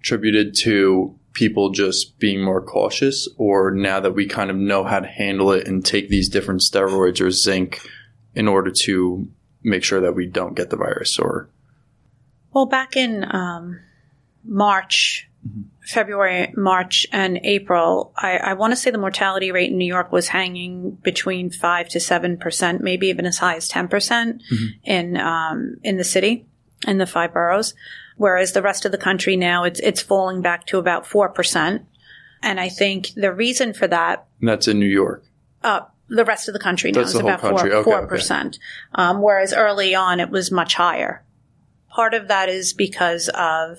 [0.00, 4.98] attributed to people just being more cautious, or now that we kind of know how
[4.98, 7.80] to handle it and take these different steroids or zinc
[8.34, 9.28] in order to
[9.62, 11.18] make sure that we don't get the virus?
[11.18, 11.48] Or
[12.52, 13.80] well, back in um,
[14.44, 15.62] March, mm-hmm.
[15.84, 20.12] February, March, and April, I, I want to say the mortality rate in New York
[20.12, 24.66] was hanging between five to seven percent, maybe even as high as ten percent mm-hmm.
[24.84, 26.46] in um, in the city,
[26.86, 27.74] in the five boroughs.
[28.16, 31.86] Whereas the rest of the country now, it's it's falling back to about four percent.
[32.42, 35.24] And I think the reason for that and that's in New York.
[35.62, 35.80] Uh,
[36.10, 38.58] the rest of the country now that's is about four percent,
[38.92, 39.02] okay.
[39.02, 41.22] um, whereas early on it was much higher.
[41.88, 43.78] Part of that is because of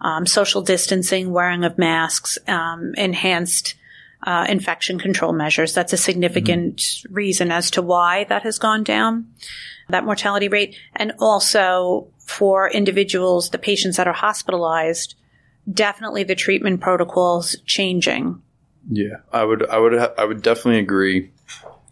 [0.00, 3.74] um, social distancing, wearing of masks, um, enhanced
[4.24, 5.74] uh, infection control measures.
[5.74, 7.14] That's a significant mm-hmm.
[7.14, 9.32] reason as to why that has gone down,
[9.88, 10.76] that mortality rate.
[10.94, 15.16] And also for individuals, the patients that are hospitalized,
[15.70, 18.40] definitely the treatment protocols changing.
[18.88, 21.31] Yeah, I would, I would, ha- I would definitely agree.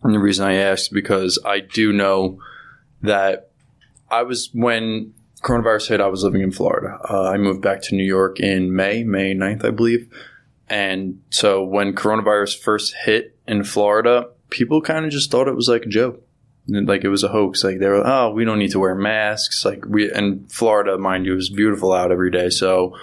[0.02, 2.38] And the reason I asked is because I do know
[3.02, 3.50] that
[4.10, 6.98] I was when coronavirus hit, I was living in Florida.
[7.08, 10.08] Uh, I moved back to New York in May, May 9th, I believe.
[10.68, 15.68] And so when coronavirus first hit in Florida, people kind of just thought it was
[15.68, 16.22] like a joke.
[16.68, 17.64] Like it was a hoax.
[17.64, 19.64] Like they were, oh, we don't need to wear masks.
[19.64, 22.50] Like we, and Florida, mind you, was beautiful out every day.
[22.50, 22.96] So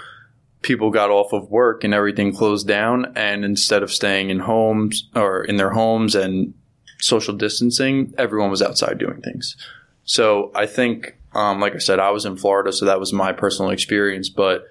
[0.62, 3.14] people got off of work and everything closed down.
[3.18, 6.54] And instead of staying in homes or in their homes and
[7.00, 9.56] social distancing, everyone was outside doing things.
[10.04, 13.32] So I think um, like I said, I was in Florida, so that was my
[13.32, 14.28] personal experience.
[14.28, 14.66] But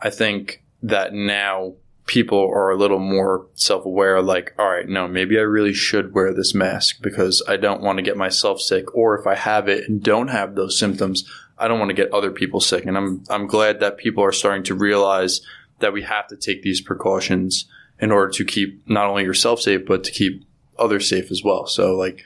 [0.00, 1.74] I think that now
[2.06, 6.14] people are a little more self aware like, all right, no, maybe I really should
[6.14, 8.94] wear this mask because I don't want to get myself sick.
[8.94, 12.12] Or if I have it and don't have those symptoms, I don't want to get
[12.12, 12.84] other people sick.
[12.84, 15.40] And I'm, I'm glad that people are starting to realize
[15.80, 17.64] that we have to take these precautions
[17.98, 20.44] in order to keep not only yourself safe, but to keep
[20.78, 21.66] others safe as well.
[21.66, 22.24] So like,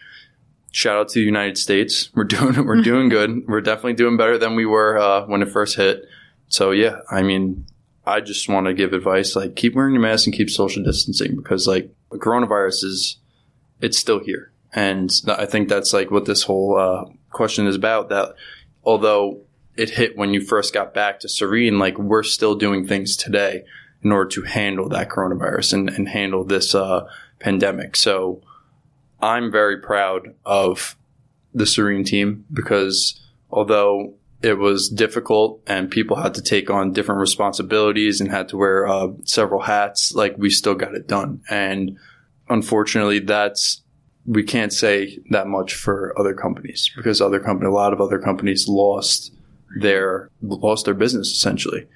[0.70, 2.11] shout out to the United States.
[2.14, 3.46] We're doing we're doing good.
[3.46, 6.04] We're definitely doing better than we were uh, when it first hit.
[6.48, 7.66] So yeah, I mean,
[8.06, 11.35] I just want to give advice like keep wearing your mask and keep social distancing
[11.35, 13.16] because like coronavirus is
[13.80, 18.09] it's still here, and I think that's like what this whole uh, question is about.
[18.11, 18.37] That
[18.85, 19.40] although
[19.76, 23.64] it hit when you first got back to Serene, like we're still doing things today
[24.02, 27.96] in order to handle that coronavirus and, and handle this uh, pandemic.
[27.96, 28.42] So
[29.20, 30.96] I'm very proud of
[31.55, 33.20] the Serene team because
[33.51, 38.57] although it was difficult and people had to take on different responsibilities and had to
[38.57, 41.40] wear uh, several hats, like we still got it done.
[41.49, 41.99] And
[42.49, 43.83] unfortunately, that's
[44.27, 48.18] we can't say that much for other companies because other company, a lot of other
[48.18, 49.33] companies lost
[49.81, 51.87] their lost their business essentially.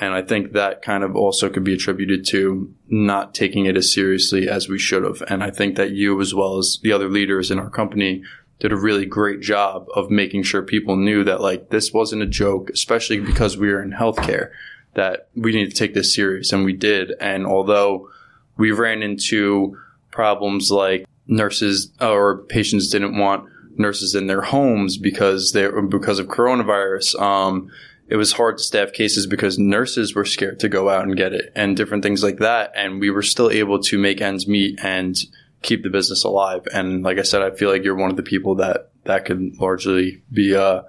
[0.00, 3.92] And I think that kind of also could be attributed to not taking it as
[3.92, 5.22] seriously as we should have.
[5.28, 8.24] And I think that you, as well as the other leaders in our company,
[8.60, 12.26] did a really great job of making sure people knew that like this wasn't a
[12.26, 14.50] joke, especially because we were in healthcare,
[14.94, 16.50] that we need to take this serious.
[16.50, 17.12] And we did.
[17.20, 18.08] And although
[18.56, 19.76] we ran into
[20.10, 26.26] problems like nurses or patients didn't want nurses in their homes because they because of
[26.26, 27.20] coronavirus.
[27.20, 27.70] Um,
[28.10, 31.32] it was hard to staff cases because nurses were scared to go out and get
[31.32, 32.72] it and different things like that.
[32.74, 35.16] And we were still able to make ends meet and
[35.62, 36.66] keep the business alive.
[36.74, 39.56] And like I said, I feel like you're one of the people that that could
[39.60, 40.82] largely be uh,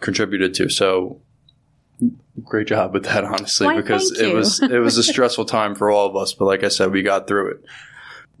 [0.00, 0.68] contributed to.
[0.68, 1.22] So
[2.44, 5.90] great job with that, honestly, Why, because it was it was a stressful time for
[5.90, 6.34] all of us.
[6.34, 7.64] But like I said, we got through it.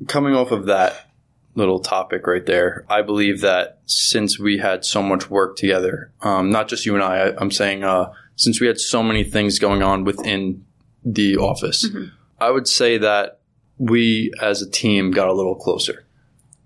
[0.06, 1.08] Coming off of that
[1.54, 6.50] little topic right there, I believe that since we had so much work together, um,
[6.50, 9.58] not just you and I, I I'm saying uh, since we had so many things
[9.58, 10.64] going on within
[11.04, 11.88] the office,
[12.40, 13.40] I would say that
[13.78, 16.04] we as a team got a little closer.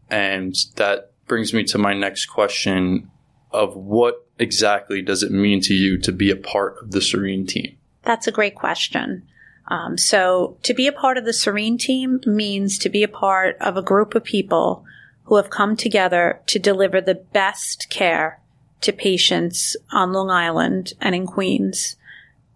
[0.09, 3.11] And that brings me to my next question
[3.51, 7.46] of what exactly does it mean to you to be a part of the Serene
[7.46, 7.77] team?
[8.03, 9.27] That's a great question.
[9.68, 13.57] Um, so, to be a part of the Serene team means to be a part
[13.61, 14.85] of a group of people
[15.24, 18.40] who have come together to deliver the best care
[18.81, 21.96] to patients on Long Island and in Queens.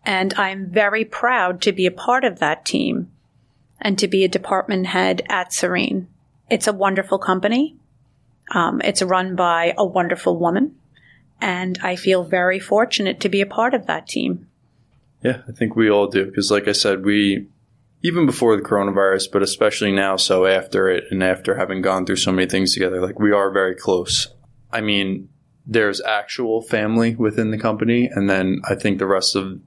[0.04, 3.10] And I'm very proud to be a part of that team
[3.80, 6.06] and to be a department head at Serene.
[6.48, 7.76] It's a wonderful company.
[8.52, 10.76] Um, it's run by a wonderful woman.
[11.40, 14.46] And I feel very fortunate to be a part of that team.
[15.22, 16.26] Yeah, I think we all do.
[16.26, 17.48] Because, like I said, we,
[18.02, 22.16] even before the coronavirus, but especially now, so after it and after having gone through
[22.16, 24.28] so many things together, like we are very close.
[24.72, 25.28] I mean,
[25.66, 29.60] there's actual family within the company, and then I think the rest of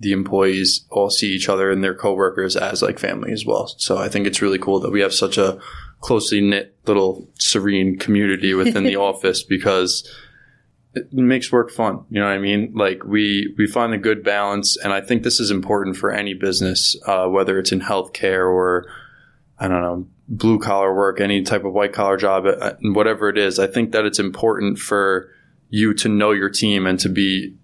[0.00, 3.68] the employees all see each other and their coworkers as like family as well.
[3.76, 5.60] So I think it's really cool that we have such a
[6.00, 10.10] closely knit little serene community within the office because
[10.94, 12.04] it makes work fun.
[12.10, 12.72] You know what I mean?
[12.74, 16.34] Like we we find a good balance, and I think this is important for any
[16.34, 18.90] business, uh, whether it's in healthcare or
[19.58, 23.36] I don't know blue collar work, any type of white collar job, uh, whatever it
[23.36, 23.58] is.
[23.58, 25.28] I think that it's important for
[25.68, 27.54] you to know your team and to be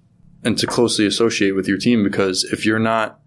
[0.45, 3.21] and to closely associate with your team because if you're not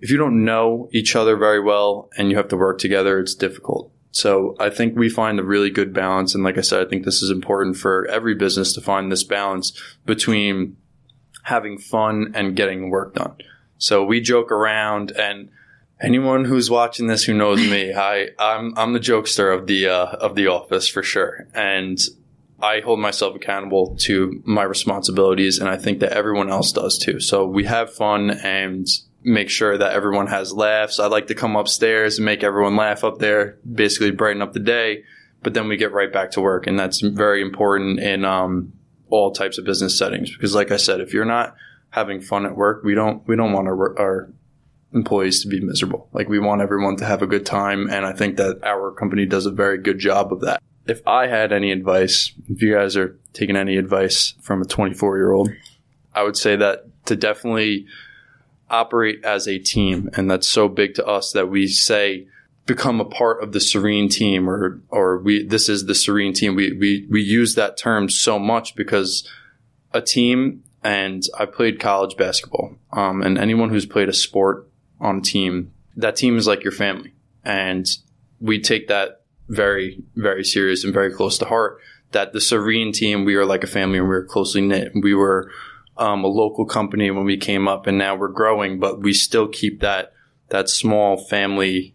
[0.00, 3.34] if you don't know each other very well and you have to work together, it's
[3.34, 3.92] difficult.
[4.10, 6.34] So I think we find a really good balance.
[6.34, 9.22] And like I said, I think this is important for every business to find this
[9.22, 9.72] balance
[10.06, 10.76] between
[11.42, 13.36] having fun and getting work done.
[13.78, 15.50] So we joke around and
[16.00, 20.06] anyone who's watching this who knows me, I, I'm, I'm the jokester of the, uh,
[20.06, 21.46] of the office for sure.
[21.54, 21.98] And
[22.60, 25.58] I hold myself accountable to my responsibilities.
[25.58, 27.20] And I think that everyone else does too.
[27.20, 28.86] So we have fun and
[29.28, 30.98] make sure that everyone has laughs.
[30.98, 34.60] I like to come upstairs and make everyone laugh up there, basically brighten up the
[34.60, 35.04] day.
[35.42, 38.72] But then we get right back to work, and that's very important in um,
[39.08, 40.32] all types of business settings.
[40.32, 41.54] Because, like I said, if you're not
[41.90, 44.32] having fun at work, we don't we don't want our, our
[44.92, 46.08] employees to be miserable.
[46.12, 49.26] Like we want everyone to have a good time, and I think that our company
[49.26, 50.60] does a very good job of that.
[50.86, 55.18] If I had any advice, if you guys are taking any advice from a 24
[55.18, 55.50] year old,
[56.14, 57.86] I would say that to definitely
[58.70, 60.10] operate as a team.
[60.14, 62.26] And that's so big to us that we say,
[62.66, 66.54] become a part of the Serene team or, or we, this is the Serene team.
[66.54, 69.26] We, we, we use that term so much because
[69.94, 72.76] a team and I played college basketball.
[72.92, 74.68] Um, and anyone who's played a sport
[75.00, 77.14] on a team, that team is like your family.
[77.42, 77.88] And
[78.38, 81.80] we take that very, very serious and very close to heart
[82.12, 84.92] that the Serene team, we are like a family and we were closely knit.
[84.94, 85.50] We were,
[85.98, 89.48] um, a local company when we came up and now we're growing, but we still
[89.48, 90.12] keep that,
[90.48, 91.94] that small family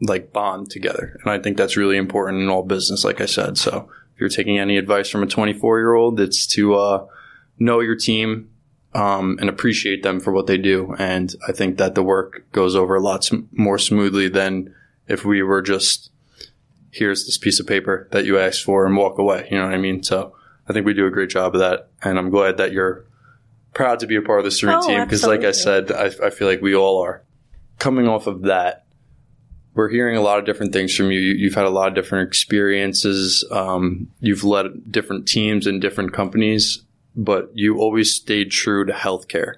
[0.00, 1.18] like bond together.
[1.22, 3.58] And I think that's really important in all business, like I said.
[3.58, 7.06] So if you're taking any advice from a 24 year old, it's to uh,
[7.58, 8.50] know your team
[8.94, 10.94] um, and appreciate them for what they do.
[10.98, 14.74] And I think that the work goes over a lot more smoothly than
[15.06, 16.10] if we were just
[16.90, 19.46] here's this piece of paper that you asked for and walk away.
[19.50, 20.02] You know what I mean?
[20.02, 20.34] So
[20.68, 21.88] I think we do a great job of that.
[22.02, 23.04] And I'm glad that you're
[23.78, 26.06] proud to be a part of the Serene Oh, team because, like I said, I,
[26.06, 27.22] I feel like we all are.
[27.78, 28.86] Coming off of that,
[29.74, 31.20] we're hearing a lot of different things from you.
[31.20, 33.46] you you've had a lot of different experiences.
[33.52, 36.82] Um, you've led different teams and different companies,
[37.14, 39.54] but you always stayed true to healthcare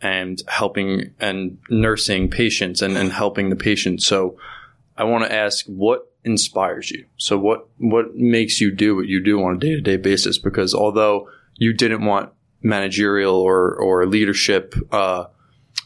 [0.00, 4.02] and helping and nursing patients and, and helping the patient.
[4.02, 4.38] So
[4.96, 7.04] I want to ask what inspires you?
[7.18, 10.38] So what, what makes you do what you do on a day to day basis?
[10.38, 12.32] Because although you didn't want
[12.68, 15.24] managerial or, or leadership, uh,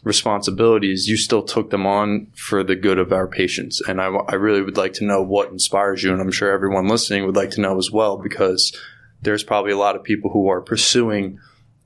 [0.05, 3.81] responsibilities, you still took them on for the good of our patients.
[3.81, 6.13] And I, I really would like to know what inspires you.
[6.13, 8.77] And I'm sure everyone listening would like to know as well, because
[9.23, 11.39] there's probably a lot of people who are pursuing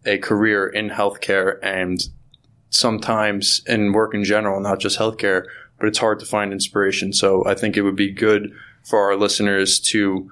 [0.06, 2.00] a career in healthcare and
[2.70, 5.44] sometimes in work in general, not just healthcare,
[5.78, 7.12] but it's hard to find inspiration.
[7.12, 8.50] So I think it would be good
[8.82, 10.30] for our listeners to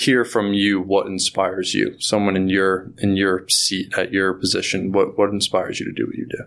[0.00, 1.94] hear from you what inspires you.
[1.98, 6.06] Someone in your in your seat at your position, what what inspires you to do
[6.06, 6.44] what you do?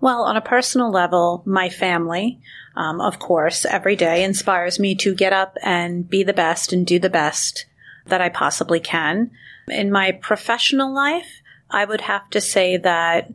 [0.00, 2.40] Well, on a personal level, my family,
[2.74, 6.86] um, of course, every day inspires me to get up and be the best and
[6.86, 7.66] do the best
[8.06, 9.30] that I possibly can.
[9.68, 13.32] In my professional life, I would have to say that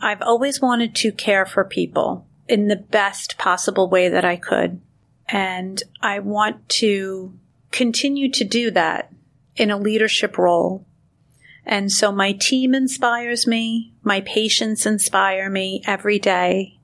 [0.00, 4.80] I've always wanted to care for people in the best possible way that I could.
[5.26, 7.32] And I want to
[7.74, 9.12] continue to do that
[9.56, 10.86] in a leadership role.
[11.66, 13.94] And so my team inspires me.
[14.04, 16.78] My patients inspire me every day.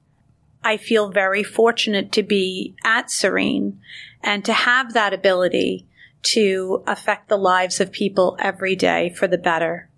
[0.64, 3.80] I feel very fortunate to be at Serene
[4.22, 5.86] and to have that ability
[6.22, 9.88] to affect the lives of people every day for the better.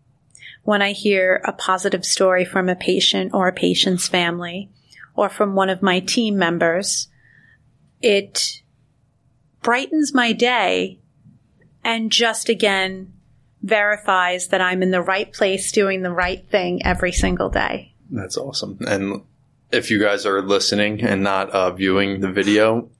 [0.62, 4.68] When I hear a positive story from a patient or a patient's family
[5.14, 7.08] or from one of my team members,
[8.02, 8.61] it
[9.62, 10.98] brightens my day
[11.84, 13.12] and just again
[13.62, 17.94] verifies that I'm in the right place doing the right thing every single day.
[18.10, 18.78] That's awesome.
[18.86, 19.22] And
[19.70, 22.90] if you guys are listening and not uh, viewing the video,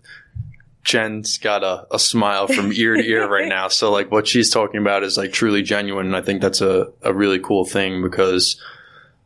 [0.85, 3.69] Jen's got a, a smile from ear to ear right now.
[3.69, 6.07] So like what she's talking about is like truly genuine.
[6.07, 8.61] And I think that's a, a really cool thing because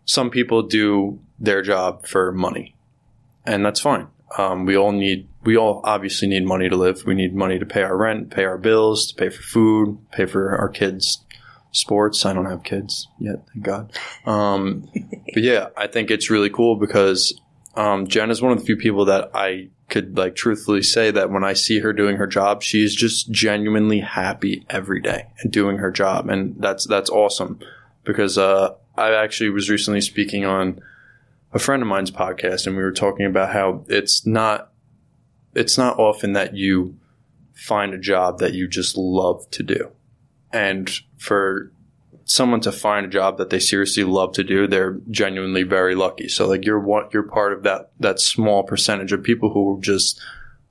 [0.06, 2.74] some people do their job for money
[3.46, 4.08] and that's fine.
[4.38, 7.04] Um, we all need, we all obviously need money to live.
[7.06, 10.26] We need money to pay our rent, pay our bills, to pay for food, pay
[10.26, 11.24] for our kids'
[11.70, 12.26] sports.
[12.26, 13.92] I don't have kids yet, thank God.
[14.24, 14.88] Um,
[15.34, 17.38] but yeah, I think it's really cool because
[17.76, 21.30] um, Jen is one of the few people that I could like truthfully say that
[21.30, 25.78] when I see her doing her job, she's just genuinely happy every day and doing
[25.78, 27.60] her job, and that's that's awesome.
[28.04, 30.80] Because uh, I actually was recently speaking on
[31.56, 34.72] a friend of mine's podcast, and we were talking about how it's not
[35.54, 36.98] it's not often that you
[37.54, 39.90] find a job that you just love to do,
[40.52, 41.72] and for
[42.26, 46.28] someone to find a job that they seriously love to do, they're genuinely very lucky.
[46.28, 50.20] So like you're one, you're part of that that small percentage of people who just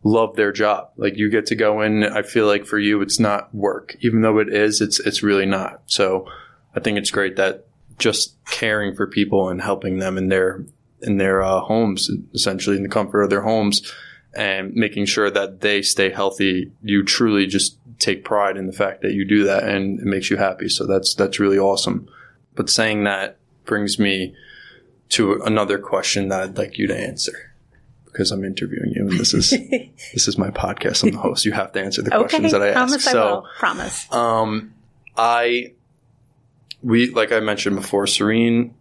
[0.04, 0.92] love their job.
[0.98, 2.04] Like you get to go in.
[2.04, 4.82] I feel like for you, it's not work, even though it is.
[4.82, 5.82] It's it's really not.
[5.88, 6.28] So
[6.76, 7.65] I think it's great that
[7.98, 10.64] just caring for people and helping them in their
[11.02, 13.94] in their uh, homes, essentially in the comfort of their homes,
[14.36, 16.72] and making sure that they stay healthy.
[16.82, 20.30] You truly just take pride in the fact that you do that, and it makes
[20.30, 20.70] you happy.
[20.70, 22.08] So that's that's really awesome.
[22.56, 24.36] But saying that brings me
[25.10, 27.52] to another question that I'd like you to answer
[28.06, 29.50] because I'm interviewing you, and this is
[30.14, 31.04] this is my podcast.
[31.04, 31.46] I'm the host.
[31.46, 32.76] You have to answer the questions that I ask.
[32.76, 33.26] promise I so.
[33.26, 33.48] will.
[33.60, 34.12] Promise.
[34.12, 34.74] Um,
[35.18, 35.74] I,
[36.86, 38.76] we, like I mentioned before, Serene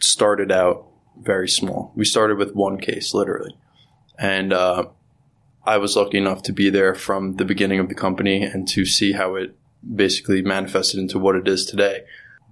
[0.00, 0.86] started out
[1.18, 1.92] very small.
[1.96, 3.56] We started with one case, literally.
[4.18, 4.88] And, uh,
[5.64, 8.84] I was lucky enough to be there from the beginning of the company and to
[8.84, 12.02] see how it basically manifested into what it is today.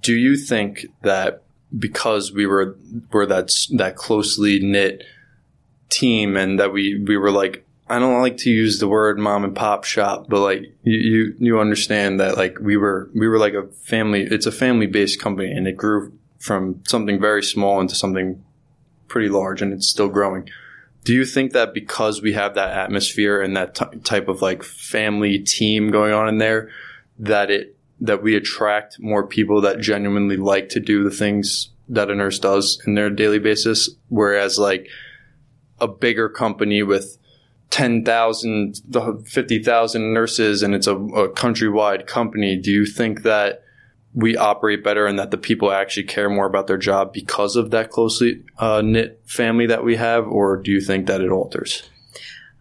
[0.00, 1.42] Do you think that
[1.78, 2.78] because we were,
[3.12, 5.02] were that, that closely knit
[5.90, 9.44] team and that we, we were like I don't like to use the word mom
[9.44, 13.38] and pop shop, but like you, you, you understand that like we were, we were
[13.38, 17.80] like a family, it's a family based company and it grew from something very small
[17.80, 18.42] into something
[19.06, 20.48] pretty large and it's still growing.
[21.04, 24.64] Do you think that because we have that atmosphere and that t- type of like
[24.64, 26.70] family team going on in there,
[27.20, 32.10] that it, that we attract more people that genuinely like to do the things that
[32.10, 33.88] a nurse does in their daily basis?
[34.08, 34.88] Whereas like
[35.80, 37.18] a bigger company with
[37.70, 38.80] 10,000,
[39.26, 43.62] 50,000 nurses and it's a, a countrywide company, do you think that
[44.16, 47.70] we operate better and that the people actually care more about their job because of
[47.70, 51.82] that closely uh, knit family that we have, or do you think that it alters?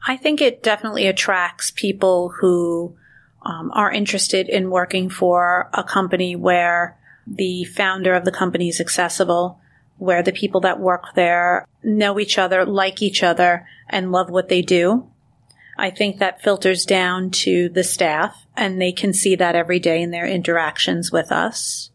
[0.05, 2.97] I think it definitely attracts people who
[3.43, 8.81] um, are interested in working for a company where the founder of the company is
[8.81, 9.59] accessible,
[9.97, 14.49] where the people that work there know each other, like each other, and love what
[14.49, 15.09] they do.
[15.77, 20.01] I think that filters down to the staff and they can see that every day
[20.01, 21.91] in their interactions with us.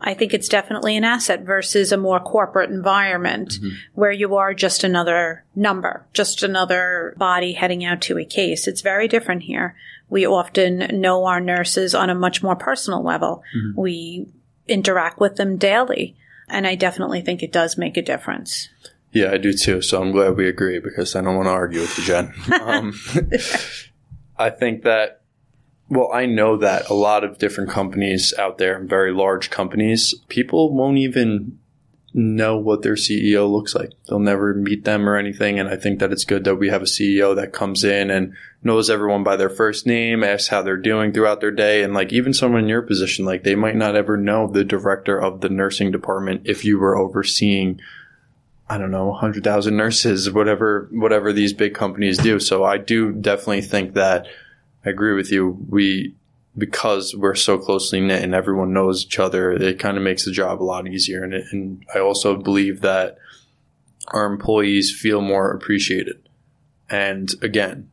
[0.00, 3.68] I think it's definitely an asset versus a more corporate environment mm-hmm.
[3.94, 8.68] where you are just another number, just another body heading out to a case.
[8.68, 9.74] It's very different here.
[10.08, 13.42] We often know our nurses on a much more personal level.
[13.56, 13.80] Mm-hmm.
[13.80, 14.26] We
[14.68, 16.16] interact with them daily.
[16.48, 18.68] And I definitely think it does make a difference.
[19.12, 19.80] Yeah, I do too.
[19.82, 22.34] So I'm glad we agree because I don't want to argue with you, Jen.
[22.60, 22.92] Um,
[24.38, 25.22] I think that,
[25.88, 30.74] well, I know that a lot of different companies out there, very large companies, people
[30.74, 31.58] won't even
[32.16, 33.92] know what their CEO looks like.
[34.08, 35.60] They'll never meet them or anything.
[35.60, 38.34] And I think that it's good that we have a CEO that comes in and
[38.62, 41.82] knows everyone by their first name, asks how they're doing throughout their day.
[41.82, 45.20] And like even someone in your position, like they might not ever know the director
[45.20, 47.80] of the nursing department if you were overseeing
[48.68, 52.40] I don't know, 100,000 nurses, whatever, whatever these big companies do.
[52.40, 54.26] So I do definitely think that
[54.84, 55.56] I agree with you.
[55.68, 56.16] We,
[56.56, 60.32] because we're so closely knit and everyone knows each other, it kind of makes the
[60.32, 61.22] job a lot easier.
[61.22, 63.18] And, it, and I also believe that
[64.08, 66.28] our employees feel more appreciated.
[66.88, 67.90] And again,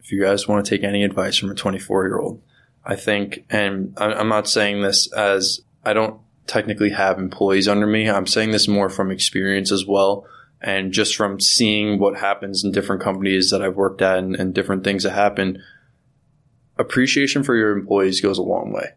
[0.00, 2.42] if you guys want to take any advice from a 24 year old,
[2.84, 8.08] I think, and I'm not saying this as I don't technically have employees under me.
[8.08, 10.26] I'm saying this more from experience as well.
[10.60, 14.54] And just from seeing what happens in different companies that I've worked at and, and
[14.54, 15.62] different things that happen,
[16.78, 18.90] appreciation for your employees goes a long way.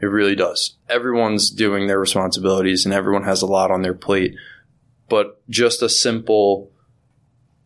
[0.00, 0.76] It really does.
[0.88, 4.34] Everyone's doing their responsibilities and everyone has a lot on their plate.
[5.08, 6.70] But just a simple,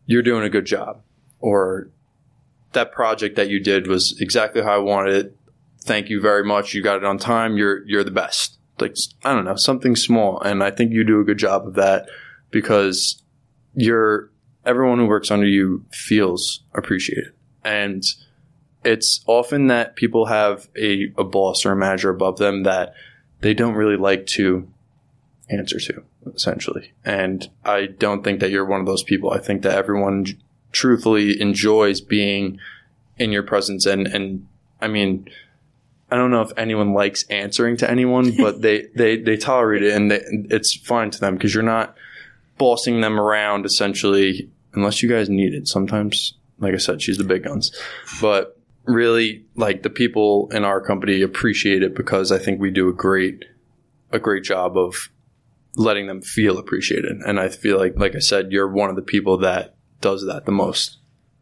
[0.04, 1.02] you're doing a good job,
[1.38, 1.90] or
[2.72, 5.36] that project that you did was exactly how I wanted it.
[5.82, 6.74] Thank you very much.
[6.74, 7.56] You got it on time.
[7.56, 11.20] You're, you're the best like I don't know something small, and I think you do
[11.20, 12.08] a good job of that
[12.50, 13.22] because
[13.74, 14.30] you're
[14.64, 17.32] everyone who works under you feels appreciated,
[17.64, 18.02] and
[18.86, 22.94] it's often that people have a, a boss or a manager above them that
[23.40, 24.68] they don't really like to
[25.50, 26.02] answer to
[26.34, 29.30] essentially, and I don't think that you're one of those people.
[29.30, 30.26] I think that everyone
[30.72, 32.58] truthfully enjoys being
[33.18, 34.46] in your presence and and
[34.80, 35.28] I mean
[36.10, 39.94] I don't know if anyone likes answering to anyone, but they, they, they tolerate it
[39.94, 40.20] and they,
[40.50, 41.96] it's fine to them because you're not
[42.58, 45.66] bossing them around essentially unless you guys need it.
[45.66, 47.76] Sometimes, like I said, she's the big guns,
[48.20, 48.55] but
[48.86, 52.92] really like the people in our company appreciate it because I think we do a
[52.92, 53.44] great,
[54.12, 55.10] a great job of
[55.74, 57.18] letting them feel appreciated.
[57.26, 60.46] And I feel like, like I said, you're one of the people that does that
[60.46, 60.98] the most.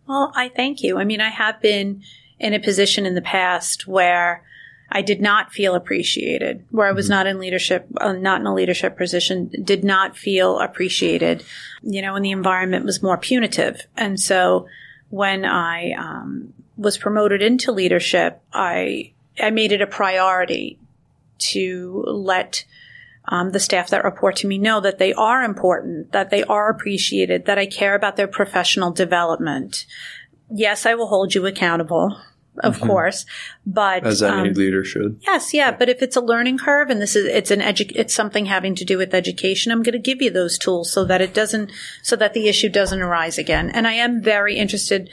[0.06, 0.98] Well, I thank you.
[0.98, 2.02] I mean, I have been
[2.38, 4.44] in a position in the past where
[4.90, 7.14] I did not feel appreciated, where I was mm-hmm.
[7.14, 11.44] not in leadership, uh, not in a leadership position, did not feel appreciated,
[11.82, 13.86] you know, and the environment was more punitive.
[13.96, 14.66] And so
[15.08, 20.78] when I um, was promoted into leadership, I, I made it a priority
[21.38, 22.64] to let
[23.26, 26.68] um, the staff that report to me know that they are important, that they are
[26.68, 29.86] appreciated, that I care about their professional development.
[30.50, 32.16] Yes, I will hold you accountable
[32.62, 32.86] of mm-hmm.
[32.86, 33.26] course,
[33.66, 35.18] but as any um, leader should.
[35.22, 35.72] Yes, yeah.
[35.72, 38.74] But if it's a learning curve and this is it's an edu- it's something having
[38.76, 41.72] to do with education, I'm going to give you those tools so that it doesn't
[42.02, 43.70] so that the issue doesn't arise again.
[43.70, 45.10] And I am very interested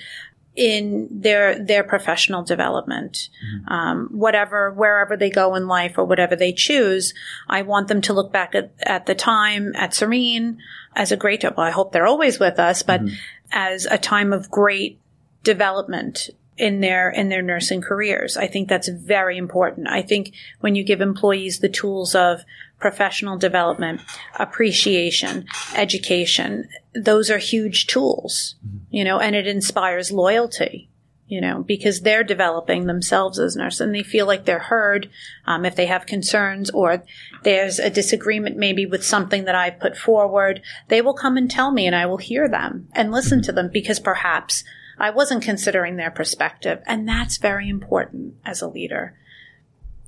[0.56, 3.74] in their their professional development, mm-hmm.
[3.74, 7.14] um, whatever wherever they go in life or whatever they choose.
[7.48, 10.60] I want them to look back at, at the time at Serene
[10.96, 11.44] as a great.
[11.44, 13.16] Well, I hope they're always with us, but mm-hmm.
[13.52, 15.00] as a time of great
[15.44, 16.30] development
[16.62, 18.38] in their in their nursing careers.
[18.38, 19.88] I think that's very important.
[19.90, 22.42] I think when you give employees the tools of
[22.80, 24.02] professional development,
[24.38, 28.78] appreciation, education, those are huge tools, mm-hmm.
[28.92, 30.88] you know, and it inspires loyalty,
[31.28, 35.10] you know, because they're developing themselves as nurses and they feel like they're heard
[35.48, 37.04] um, if they have concerns or
[37.44, 40.62] there's a disagreement maybe with something that I put forward.
[40.90, 43.46] They will come and tell me and I will hear them and listen mm-hmm.
[43.46, 44.64] to them because perhaps
[45.02, 49.18] I wasn't considering their perspective, and that's very important as a leader.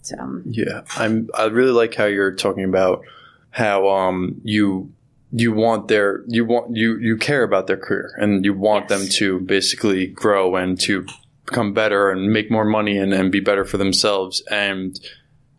[0.03, 1.29] So yeah, I'm.
[1.33, 3.03] I really like how you're talking about
[3.49, 4.93] how um you
[5.31, 8.99] you want their you want you you care about their career and you want yes.
[8.99, 11.07] them to basically grow and to
[11.45, 14.99] become better and make more money and, and be better for themselves and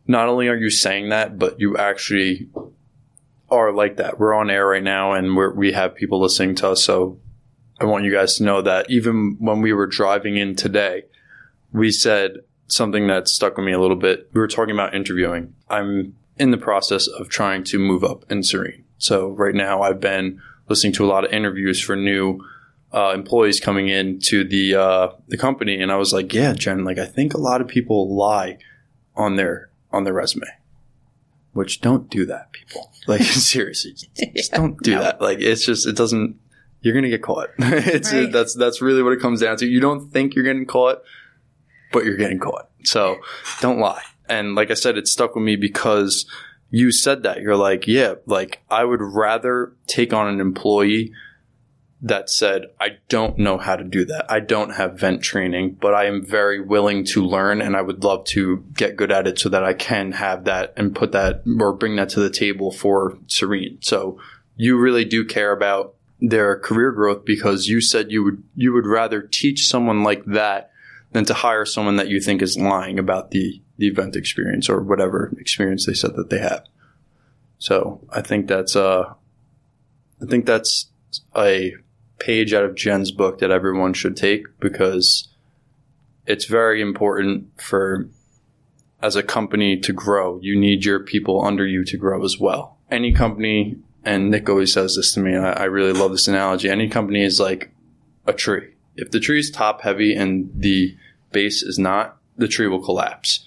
[0.07, 2.49] not only are you saying that but you actually
[3.51, 6.68] are like that we're on air right now and we're, we have people listening to
[6.68, 7.18] us so
[7.85, 11.03] i want you guys to know that even when we were driving in today
[11.72, 15.55] we said something that stuck with me a little bit we were talking about interviewing
[15.68, 20.01] i'm in the process of trying to move up in serene so right now I've
[20.01, 22.41] been listening to a lot of interviews for new
[22.93, 26.85] uh, employees coming in to the uh, the company, and I was like, yeah, Jen,
[26.85, 28.59] like I think a lot of people lie
[29.16, 30.47] on their on their resume.
[31.53, 32.93] Which don't do that, people.
[33.07, 35.03] Like seriously, just yeah, don't do no.
[35.03, 35.20] that.
[35.20, 36.39] Like it's just it doesn't.
[36.85, 37.49] You're gonna get caught.
[37.59, 38.30] it's right.
[38.30, 39.66] that's that's really what it comes down to.
[39.66, 41.03] You don't think you're getting caught,
[41.93, 42.68] but you're getting caught.
[42.85, 43.16] So
[43.62, 44.03] don't lie.
[44.28, 46.26] And like I said, it stuck with me because
[46.68, 47.41] you said that.
[47.41, 51.12] You're like, yeah, like I would rather take on an employee
[52.03, 54.30] that said, I don't know how to do that.
[54.30, 58.05] I don't have vent training, but I am very willing to learn and I would
[58.05, 61.45] love to get good at it so that I can have that and put that
[61.59, 63.78] or bring that to the table for Serene.
[63.80, 64.20] So
[64.55, 65.95] you really do care about
[66.29, 70.70] their career growth because you said you would, you would rather teach someone like that
[71.12, 74.81] than to hire someone that you think is lying about the the vent experience or
[74.81, 76.64] whatever experience they said that they have.
[77.59, 79.14] So I think that's uh,
[80.22, 80.91] I think that's
[81.37, 81.75] a
[82.18, 85.29] page out of Jen's book that everyone should take because
[86.27, 88.09] it's very important for
[89.03, 90.39] as a company to grow.
[90.41, 92.79] You need your people under you to grow as well.
[92.91, 96.29] Any company, and Nick always says this to me, and I, I really love this
[96.29, 96.69] analogy.
[96.69, 97.71] Any company is like
[98.27, 98.75] a tree.
[98.97, 100.97] If the tree is top heavy and the
[101.33, 103.45] base is not, the tree will collapse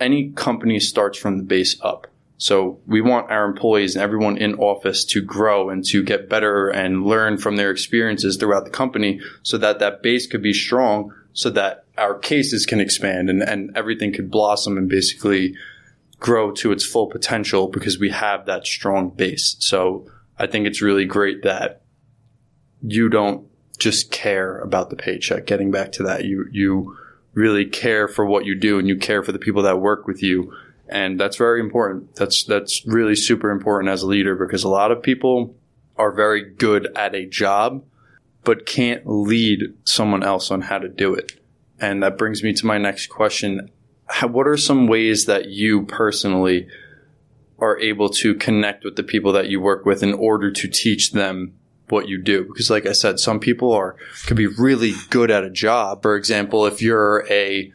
[0.00, 2.06] any company starts from the base up.
[2.38, 6.68] So we want our employees and everyone in office to grow and to get better
[6.68, 11.14] and learn from their experiences throughout the company so that that base could be strong
[11.32, 15.54] so that our cases can expand and, and everything could blossom and basically
[16.18, 19.56] grow to its full potential because we have that strong base.
[19.60, 20.06] So
[20.38, 21.82] I think it's really great that
[22.82, 23.46] you don't
[23.78, 25.46] just care about the paycheck.
[25.46, 26.96] Getting back to that, you, you,
[27.36, 30.22] really care for what you do and you care for the people that work with
[30.22, 30.52] you.
[30.88, 32.16] And that's very important.
[32.16, 35.54] That's, that's really super important as a leader because a lot of people
[35.98, 37.84] are very good at a job,
[38.42, 41.32] but can't lead someone else on how to do it.
[41.78, 43.70] And that brings me to my next question.
[44.22, 46.68] What are some ways that you personally
[47.58, 51.12] are able to connect with the people that you work with in order to teach
[51.12, 51.54] them
[51.88, 52.44] what you do?
[52.44, 53.96] Because like i said some people are
[54.26, 56.02] could be really good at a job.
[56.02, 57.72] For example if you're a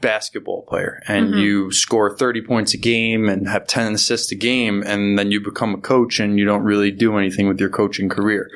[0.00, 1.38] basketball player and mm-hmm.
[1.38, 5.40] you score 30 points a game and have 10 assists a game and then you
[5.40, 8.50] become a coach and you don't really do anything with your coaching career.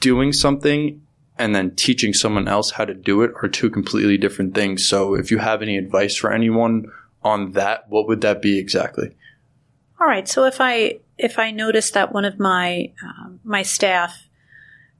[0.00, 1.02] Doing something
[1.38, 4.86] and then teaching someone else how to do it are two completely different things.
[4.86, 6.86] So if you have any advice for anyone
[7.22, 9.14] on that what would that be exactly?
[10.00, 10.28] All right.
[10.28, 14.28] So if i if I notice that one of my um, my staff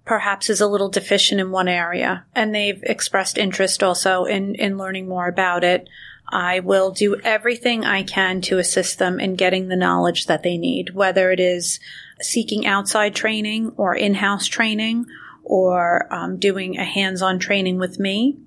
[0.05, 4.79] perhaps is a little deficient in one area and they've expressed interest also in in
[4.79, 5.89] learning more about it,
[6.31, 10.59] I will do everything I can to assist them in getting the knowledge that they
[10.59, 11.79] need, whether it is
[12.21, 15.07] seeking outside training or in-house training
[15.49, 18.39] or um, doing a hands-on training with me.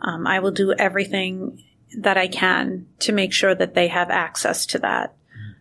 [0.00, 1.62] Um, I will do everything
[1.98, 5.14] that I can to make sure that they have access to that.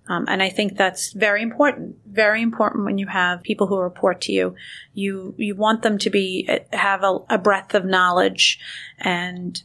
[0.08, 1.98] Um, and I think that's very important.
[2.06, 4.56] Very important when you have people who report to you.
[4.94, 8.60] You you want them to be have a, a breadth of knowledge,
[9.00, 9.62] and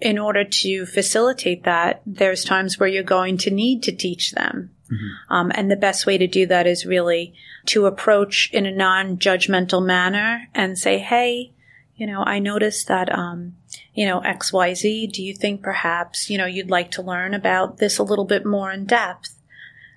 [0.00, 4.73] in order to facilitate that, there's times where you're going to need to teach them.
[4.94, 5.32] Mm-hmm.
[5.32, 7.34] Um, and the best way to do that is really
[7.66, 11.52] to approach in a non-judgmental manner and say, "Hey,
[11.96, 13.56] you know, I noticed that, um,
[13.94, 15.08] you know, X, Y, Z.
[15.08, 18.46] Do you think perhaps, you know, you'd like to learn about this a little bit
[18.46, 19.34] more in depth?"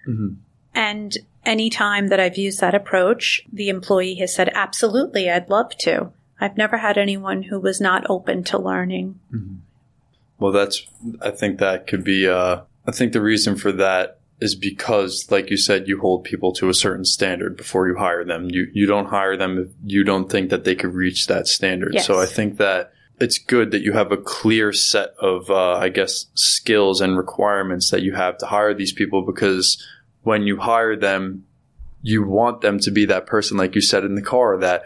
[0.08, 0.36] Mm-hmm.
[0.74, 6.12] And anytime that I've used that approach, the employee has said, absolutely, I'd love to.
[6.40, 9.20] I've never had anyone who was not open to learning.
[9.34, 9.56] Mm-hmm.
[10.38, 10.86] Well, that's,
[11.20, 15.50] I think that could be, uh, I think the reason for that is because, like
[15.50, 18.50] you said, you hold people to a certain standard before you hire them.
[18.50, 21.94] You, you don't hire them if you don't think that they could reach that standard.
[21.96, 22.06] Yes.
[22.06, 25.90] So I think that it's good that you have a clear set of, uh, I
[25.90, 29.84] guess, skills and requirements that you have to hire these people because
[30.22, 31.46] when you hire them,
[32.04, 34.84] you want them to be that person, like you said in the car, that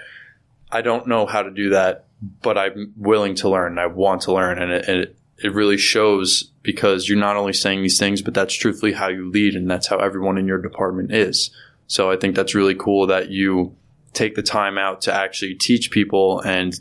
[0.71, 2.05] I don't know how to do that,
[2.41, 3.77] but I'm willing to learn.
[3.77, 4.61] I want to learn.
[4.61, 8.53] And it, it, it really shows because you're not only saying these things, but that's
[8.53, 9.55] truthfully how you lead.
[9.55, 11.51] And that's how everyone in your department is.
[11.87, 13.75] So I think that's really cool that you
[14.13, 16.79] take the time out to actually teach people and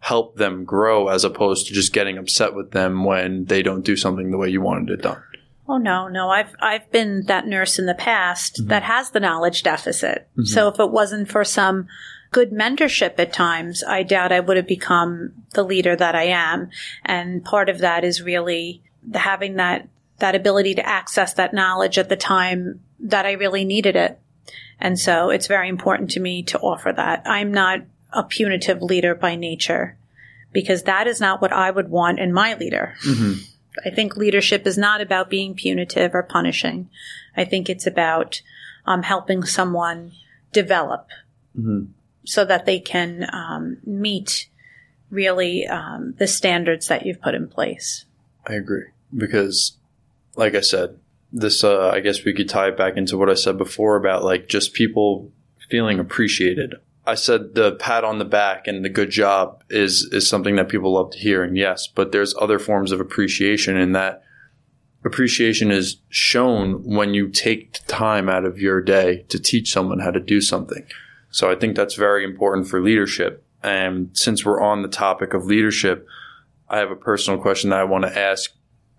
[0.00, 3.96] help them grow as opposed to just getting upset with them when they don't do
[3.96, 5.22] something the way you wanted it done.
[5.68, 6.30] Oh no, no.
[6.30, 8.68] I've I've been that nurse in the past mm-hmm.
[8.68, 10.28] that has the knowledge deficit.
[10.32, 10.44] Mm-hmm.
[10.44, 11.88] So if it wasn't for some
[12.30, 16.70] good mentorship at times, I doubt I would have become the leader that I am.
[17.04, 18.82] And part of that is really
[19.14, 19.88] having that
[20.18, 24.18] that ability to access that knowledge at the time that I really needed it.
[24.80, 27.22] And so it's very important to me to offer that.
[27.26, 27.80] I'm not
[28.12, 29.96] a punitive leader by nature
[30.52, 32.94] because that is not what I would want in my leader.
[33.04, 33.40] Mm-hmm.
[33.84, 36.88] I think leadership is not about being punitive or punishing.
[37.36, 38.40] I think it's about
[38.86, 40.12] um, helping someone
[40.52, 41.08] develop
[41.58, 41.90] mm-hmm.
[42.24, 44.48] so that they can um, meet
[45.10, 48.06] really um, the standards that you've put in place.
[48.46, 49.76] I agree because,
[50.34, 50.98] like I said,
[51.32, 54.24] this uh, I guess we could tie it back into what I said before about
[54.24, 55.32] like just people
[55.70, 56.74] feeling appreciated.
[57.06, 60.68] I said the pat on the back and the good job is is something that
[60.68, 64.22] people love to hear, and yes, but there's other forms of appreciation, and that
[65.04, 70.10] appreciation is shown when you take time out of your day to teach someone how
[70.10, 70.84] to do something.
[71.30, 73.44] So I think that's very important for leadership.
[73.62, 76.06] And since we're on the topic of leadership,
[76.68, 78.50] I have a personal question that I want to ask.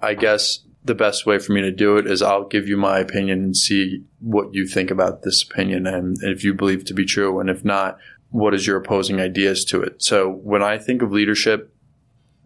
[0.01, 2.99] I guess the best way for me to do it is I'll give you my
[2.99, 7.05] opinion and see what you think about this opinion and if you believe to be
[7.05, 7.39] true.
[7.39, 7.97] And if not,
[8.31, 10.01] what is your opposing ideas to it?
[10.01, 11.73] So when I think of leadership,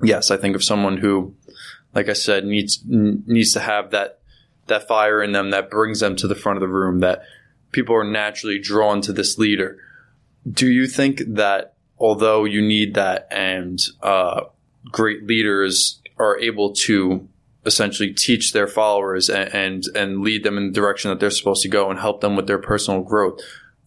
[0.04, 1.36] yes, I think of someone who,
[1.94, 4.20] like I said, needs, needs to have that,
[4.68, 7.24] that fire in them that brings them to the front of the room, that
[7.72, 9.80] people are naturally drawn to this leader.
[10.50, 14.46] Do you think that although you need that and, uh,
[14.86, 17.28] great leaders are able to
[17.66, 21.62] essentially teach their followers and, and, and lead them in the direction that they're supposed
[21.62, 23.40] to go and help them with their personal growth.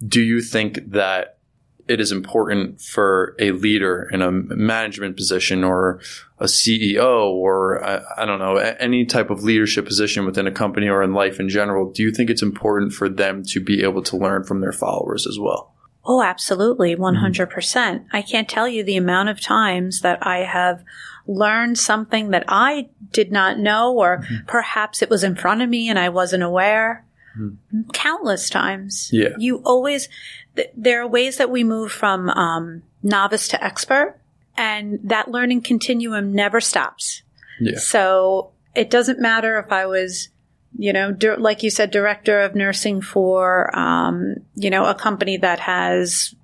[0.07, 1.39] Do you think that
[1.87, 6.01] it is important for a leader in a management position or
[6.39, 10.89] a CEO or I, I, don't know any type of leadership position within a company
[10.89, 11.91] or in life in general?
[11.91, 15.27] Do you think it's important for them to be able to learn from their followers
[15.27, 15.75] as well?
[16.07, 17.51] Oh, absolutely, 100%.
[17.51, 20.85] percent mm hmm I can't tell you the amount of times that I have
[21.27, 24.47] learned something that I did not know, or mm-hmm.
[24.47, 27.05] perhaps it was in front of me and I wasn't aware.
[27.39, 27.91] Mm-hmm.
[27.93, 29.11] Countless times.
[29.12, 29.31] Yeah.
[29.39, 30.09] You always,
[30.57, 34.18] th- there are ways that we move from um, novice to expert,
[34.57, 37.22] and that learning continuum never stops.
[37.61, 37.79] Yeah.
[37.79, 40.29] So it doesn't matter if I was
[40.77, 45.37] you know, di- like you said, director of nursing for, um, you know, a company
[45.37, 46.35] that has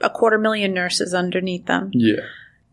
[0.00, 1.90] a quarter million nurses underneath them.
[1.92, 2.22] Yeah.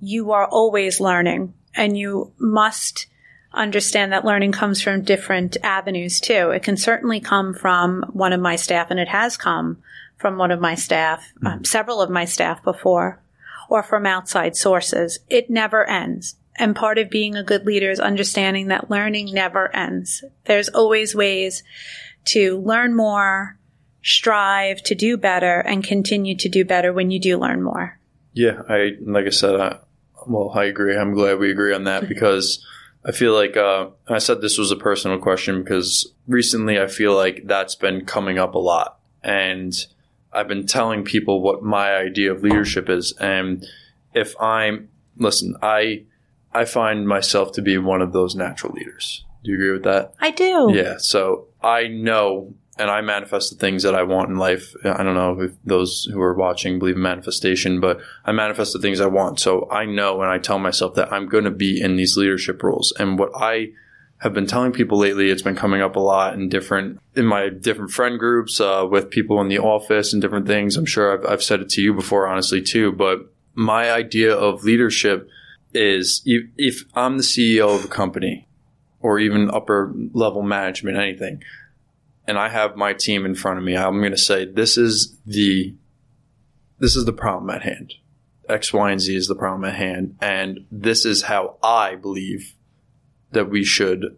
[0.06, 3.08] You are always learning and you must
[3.52, 6.52] understand that learning comes from different avenues too.
[6.52, 9.82] It can certainly come from one of my staff and it has come
[10.18, 11.48] from one of my staff, mm-hmm.
[11.48, 13.20] um, several of my staff before,
[13.68, 15.18] or from outside sources.
[15.28, 16.36] It never ends.
[16.56, 20.24] And part of being a good leader is understanding that learning never ends.
[20.46, 21.64] There's always ways
[22.26, 23.58] to learn more,
[24.04, 28.00] strive to do better, and continue to do better when you do learn more.
[28.34, 29.80] Yeah, I like I said, I,
[30.28, 30.96] well, I agree.
[30.96, 32.66] I'm glad we agree on that because
[33.06, 37.16] I feel like uh, I said this was a personal question because recently I feel
[37.16, 39.74] like that's been coming up a lot, and
[40.34, 43.66] I've been telling people what my idea of leadership is, and
[44.14, 46.04] if I'm listen, I
[46.54, 49.26] I find myself to be one of those natural leaders.
[49.44, 50.14] Do you agree with that?
[50.20, 50.72] I do.
[50.74, 50.96] Yeah.
[50.98, 54.76] So I know and I manifest the things that I want in life.
[54.84, 58.80] I don't know if those who are watching believe in manifestation, but I manifest the
[58.80, 59.40] things I want.
[59.40, 62.62] So I know and I tell myself that I'm going to be in these leadership
[62.62, 62.94] roles.
[63.00, 63.70] And what I
[64.20, 67.50] have been telling people lately, it's been coming up a lot in different, in my
[67.50, 70.76] different friend groups, uh, with people in the office and different things.
[70.76, 74.66] I'm sure I've, I've said it to you before, honestly, too, but my idea of
[74.66, 75.30] leadership
[75.74, 78.48] is if, if I'm the CEO of a company
[79.00, 81.44] or even upper level management, anything,
[82.28, 85.18] and I have my team in front of me, I'm going to say, this is
[85.26, 85.76] the,
[86.80, 87.94] this is the problem at hand.
[88.48, 90.18] X, Y, and Z is the problem at hand.
[90.22, 92.56] And this is how I believe
[93.32, 94.18] that we should,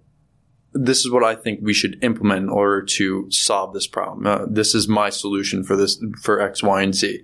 [0.74, 4.28] this is what I think we should implement in order to solve this problem.
[4.28, 7.24] Uh, this is my solution for this, for X, Y, and Z.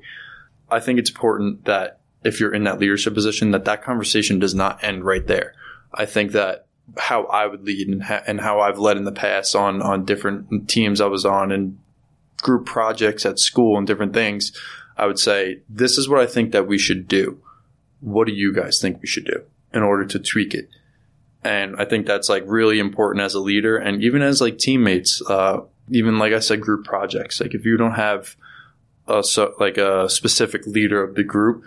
[0.70, 4.56] I think it's important that if you're in that leadership position, that that conversation does
[4.56, 5.54] not end right there.
[5.94, 6.63] I think that
[6.98, 10.06] how I would lead and, ha- and how I've led in the past on on
[10.06, 11.80] different teams I was on and
[12.42, 14.52] group projects at school and different things,
[14.98, 17.40] I would say this is what I think that we should do.
[18.02, 20.70] What do you guys think we should do in order to tweak it?
[21.44, 25.22] And I think that's like really important as a leader and even as like teammates.
[25.28, 27.42] Uh, even like I said, group projects.
[27.42, 28.36] Like if you don't have
[29.08, 31.64] a so like a specific leader of the group,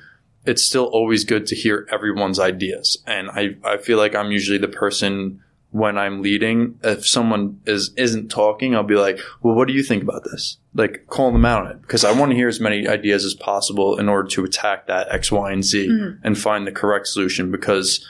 [0.46, 2.98] it's still always good to hear everyone's ideas.
[3.06, 5.42] And I I feel like I'm usually the person
[5.72, 9.82] when I'm leading, if someone is isn't talking, I'll be like, "Well, what do you
[9.82, 12.60] think about this?" Like, call them out on it because I want to hear as
[12.60, 16.26] many ideas as possible in order to attack that X, Y, and Z Mm-hmm.
[16.26, 17.50] and find the correct solution.
[17.50, 18.06] Because,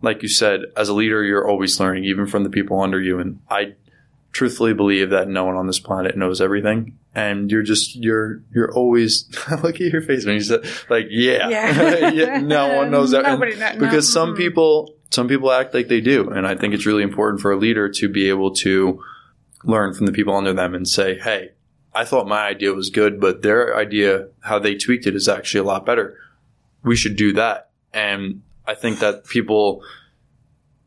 [0.00, 3.18] like you said, as a leader, you're always learning, even from the people under you.
[3.18, 3.74] And I
[4.32, 8.72] truthfully believe that no one on this planet knows everything, and you're just you're you're
[8.74, 9.28] always
[9.62, 12.08] look at your face when you said like, yeah, Yeah.
[12.12, 13.78] yeah no one knows that Nobody no.
[13.78, 14.36] because some Mhm.
[14.36, 17.56] people some people act like they do and i think it's really important for a
[17.56, 19.00] leader to be able to
[19.62, 21.50] learn from the people under them and say hey
[21.94, 25.60] i thought my idea was good but their idea how they tweaked it is actually
[25.60, 26.18] a lot better
[26.82, 29.82] we should do that and i think that people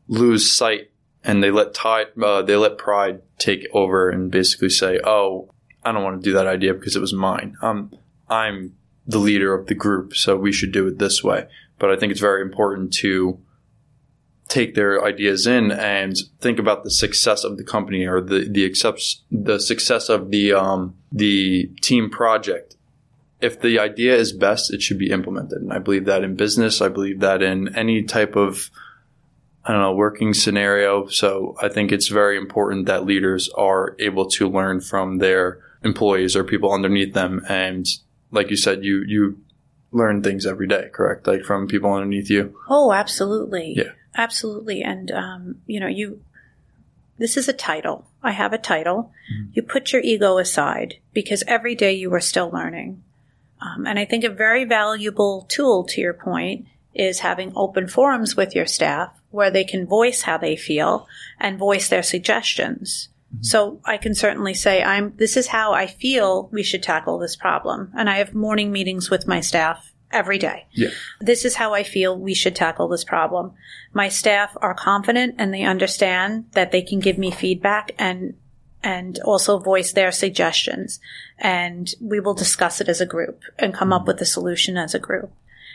[0.08, 0.90] lose sight
[1.24, 5.50] and they let tide, uh, they let pride take over and basically say oh
[5.88, 7.90] i don't want to do that idea because it was mine um,
[8.28, 8.74] i'm
[9.06, 11.46] the leader of the group so we should do it this way
[11.78, 13.40] but i think it's very important to
[14.48, 18.64] take their ideas in and think about the success of the company or the the
[18.64, 22.76] accepts the success of the um the team project.
[23.40, 25.62] If the idea is best, it should be implemented.
[25.62, 28.70] And I believe that in business, I believe that in any type of
[29.64, 31.08] I don't know, working scenario.
[31.08, 36.36] So I think it's very important that leaders are able to learn from their employees
[36.36, 37.44] or people underneath them.
[37.48, 37.86] And
[38.30, 39.40] like you said, you you
[39.92, 41.26] learn things every day, correct?
[41.26, 42.58] Like from people underneath you.
[42.68, 43.74] Oh, absolutely.
[43.76, 43.92] Yeah.
[44.14, 44.82] Absolutely.
[44.82, 46.20] And, um, you know, you,
[47.18, 48.06] this is a title.
[48.22, 49.12] I have a title.
[49.52, 53.02] You put your ego aside because every day you are still learning.
[53.60, 58.36] Um, and I think a very valuable tool to your point is having open forums
[58.36, 61.06] with your staff where they can voice how they feel
[61.38, 63.08] and voice their suggestions.
[63.40, 67.36] So I can certainly say I'm this is how I feel we should tackle this
[67.36, 67.92] problem.
[67.96, 70.66] And I have morning meetings with my staff every day.
[70.72, 70.88] Yeah.
[71.20, 73.52] This is how I feel we should tackle this problem.
[73.92, 78.34] My staff are confident and they understand that they can give me feedback and
[78.82, 81.00] and also voice their suggestions
[81.36, 84.94] and we will discuss it as a group and come up with a solution as
[84.94, 85.32] a group.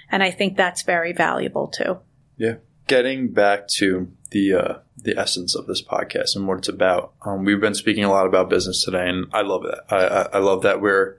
[0.10, 2.00] And I think that's very valuable too.
[2.38, 2.56] Yeah.
[2.88, 7.46] Getting back to the uh, the essence of this podcast and what it's about, um,
[7.46, 9.84] we've been speaking a lot about business today, and I love that.
[9.90, 11.16] I, I, I love that we're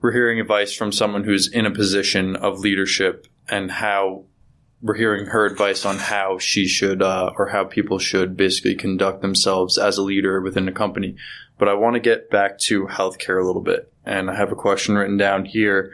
[0.00, 4.24] we're hearing advice from someone who's in a position of leadership and how
[4.82, 9.22] we're hearing her advice on how she should uh, or how people should basically conduct
[9.22, 11.16] themselves as a leader within a company.
[11.58, 14.56] But I want to get back to healthcare a little bit, and I have a
[14.56, 15.92] question written down here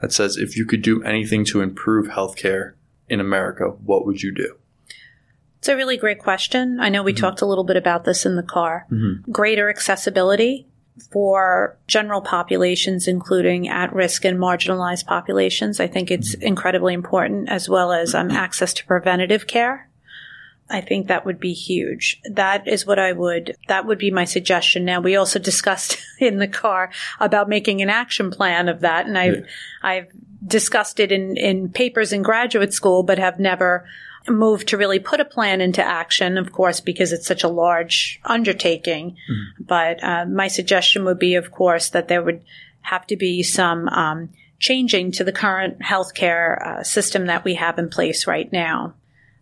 [0.00, 2.74] that says, "If you could do anything to improve healthcare
[3.10, 4.56] in America, what would you do?"
[5.60, 6.80] It's a really great question.
[6.80, 7.20] I know we mm-hmm.
[7.20, 8.86] talked a little bit about this in the car.
[8.90, 9.30] Mm-hmm.
[9.30, 10.66] Greater accessibility
[11.12, 15.78] for general populations, including at risk and marginalized populations.
[15.78, 16.46] I think it's mm-hmm.
[16.46, 19.90] incredibly important, as well as um, access to preventative care.
[20.70, 22.22] I think that would be huge.
[22.30, 24.84] That is what I would, that would be my suggestion.
[24.84, 29.06] Now, we also discussed in the car about making an action plan of that.
[29.06, 29.44] And I've,
[29.82, 30.06] I've
[30.44, 33.86] discussed it in, in papers in graduate school, but have never
[34.28, 38.20] moved to really put a plan into action, of course, because it's such a large
[38.24, 39.16] undertaking.
[39.58, 42.42] But uh, my suggestion would be, of course, that there would
[42.82, 47.78] have to be some um, changing to the current healthcare uh, system that we have
[47.78, 48.94] in place right now.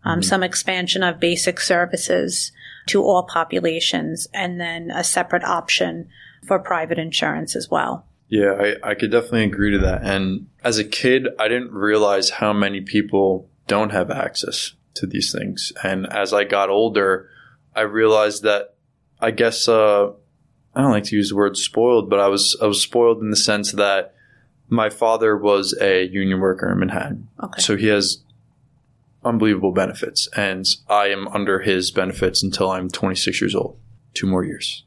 [0.05, 2.53] Um, Some expansion of basic services
[2.87, 6.09] to all populations, and then a separate option
[6.47, 8.07] for private insurance as well.
[8.29, 8.53] Yeah,
[8.83, 10.03] I, I could definitely agree to that.
[10.03, 15.33] And as a kid, I didn't realize how many people don't have access to these
[15.33, 15.73] things.
[15.83, 17.29] And as I got older,
[17.75, 18.75] I realized that
[19.21, 20.11] I guess uh,
[20.75, 23.31] I don't like to use the word spoiled, but I was I was spoiled in
[23.31, 24.15] the sense that
[24.69, 27.61] my father was a union worker in Manhattan, Okay.
[27.63, 28.19] so he has
[29.25, 33.79] unbelievable benefits, and I am under his benefits until I'm 26 years old.
[34.15, 34.85] Two more years.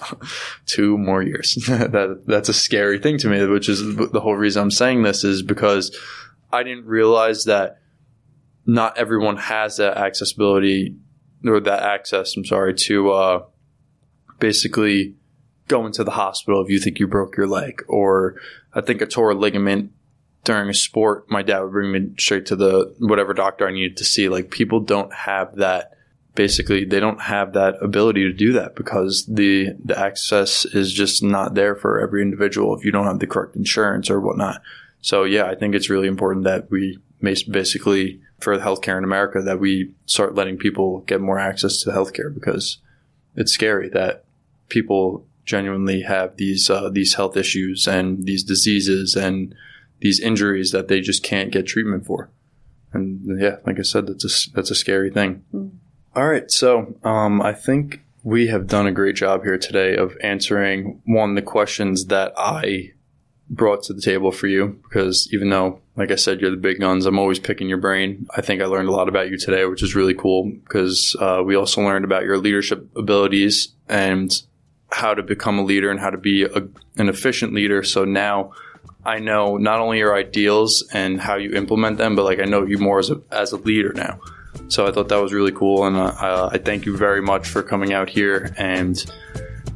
[0.66, 1.54] Two more years.
[1.68, 5.24] that that's a scary thing to me, which is the whole reason I'm saying this
[5.24, 5.96] is because
[6.52, 7.78] I didn't realize that
[8.66, 10.96] not everyone has that accessibility
[11.44, 13.42] or that access, I'm sorry, to uh,
[14.38, 15.16] basically
[15.68, 18.40] go into the hospital if you think you broke your leg or
[18.74, 19.92] I think I tore a ligament
[20.44, 21.30] during a sport.
[21.30, 24.28] My dad would bring me straight to the whatever doctor I needed to see.
[24.28, 25.92] Like people don't have that
[26.34, 31.22] basically they don't have that ability to do that because the the access is just
[31.22, 34.62] not there for every individual if you don't have the correct insurance or whatnot.
[35.02, 39.60] So yeah, I think it's really important that we basically for healthcare in America that
[39.60, 42.78] we start letting people get more access to healthcare because
[43.36, 44.24] it's scary that
[44.68, 49.54] people genuinely have these uh, these health issues and these diseases and
[50.00, 52.30] these injuries that they just can't get treatment for.
[52.92, 55.44] And yeah, like I said, that's a that's a scary thing.
[55.54, 55.72] Mm.
[56.16, 60.16] All right, so um, I think we have done a great job here today of
[60.22, 62.92] answering one of the questions that I
[63.48, 66.78] brought to the table for you because even though like I said you're the big
[66.78, 68.28] guns I'm always picking your brain.
[68.36, 71.42] I think I learned a lot about you today which is really cool because uh,
[71.44, 74.30] we also learned about your leadership abilities and
[74.92, 77.82] how to become a leader and how to be a, an efficient leader.
[77.82, 78.52] So now
[79.04, 82.64] I know not only your ideals and how you implement them but like I know
[82.64, 84.20] you more as a, as a leader now
[84.68, 87.62] so I thought that was really cool and uh, I thank you very much for
[87.62, 89.04] coming out here and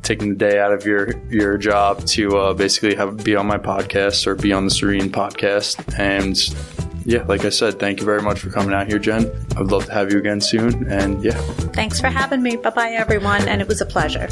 [0.04, 3.58] taking the day out of your your job to uh, basically have be on my
[3.58, 5.98] podcast or be on the Serene podcast.
[5.98, 6.36] And
[7.04, 9.30] yeah, like I said, thank you very much for coming out here, Jen.
[9.56, 10.90] I'd love to have you again soon.
[10.90, 11.40] And yeah,
[11.72, 12.56] thanks for having me.
[12.56, 13.48] Bye bye, everyone.
[13.48, 14.28] And it was a pleasure.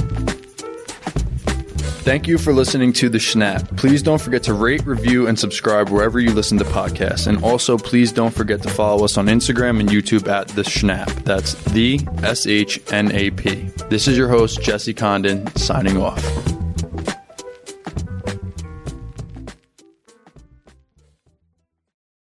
[2.03, 3.77] Thank you for listening to The SHNAP.
[3.77, 7.29] Please don't forget to rate, review, and subscribe wherever you listen to podcasts.
[7.29, 11.23] And also, please don't forget to follow us on Instagram and YouTube at The SHNAP.
[11.23, 13.71] That's the S H N A P.
[13.89, 16.62] This is your host, Jesse Condon, signing off.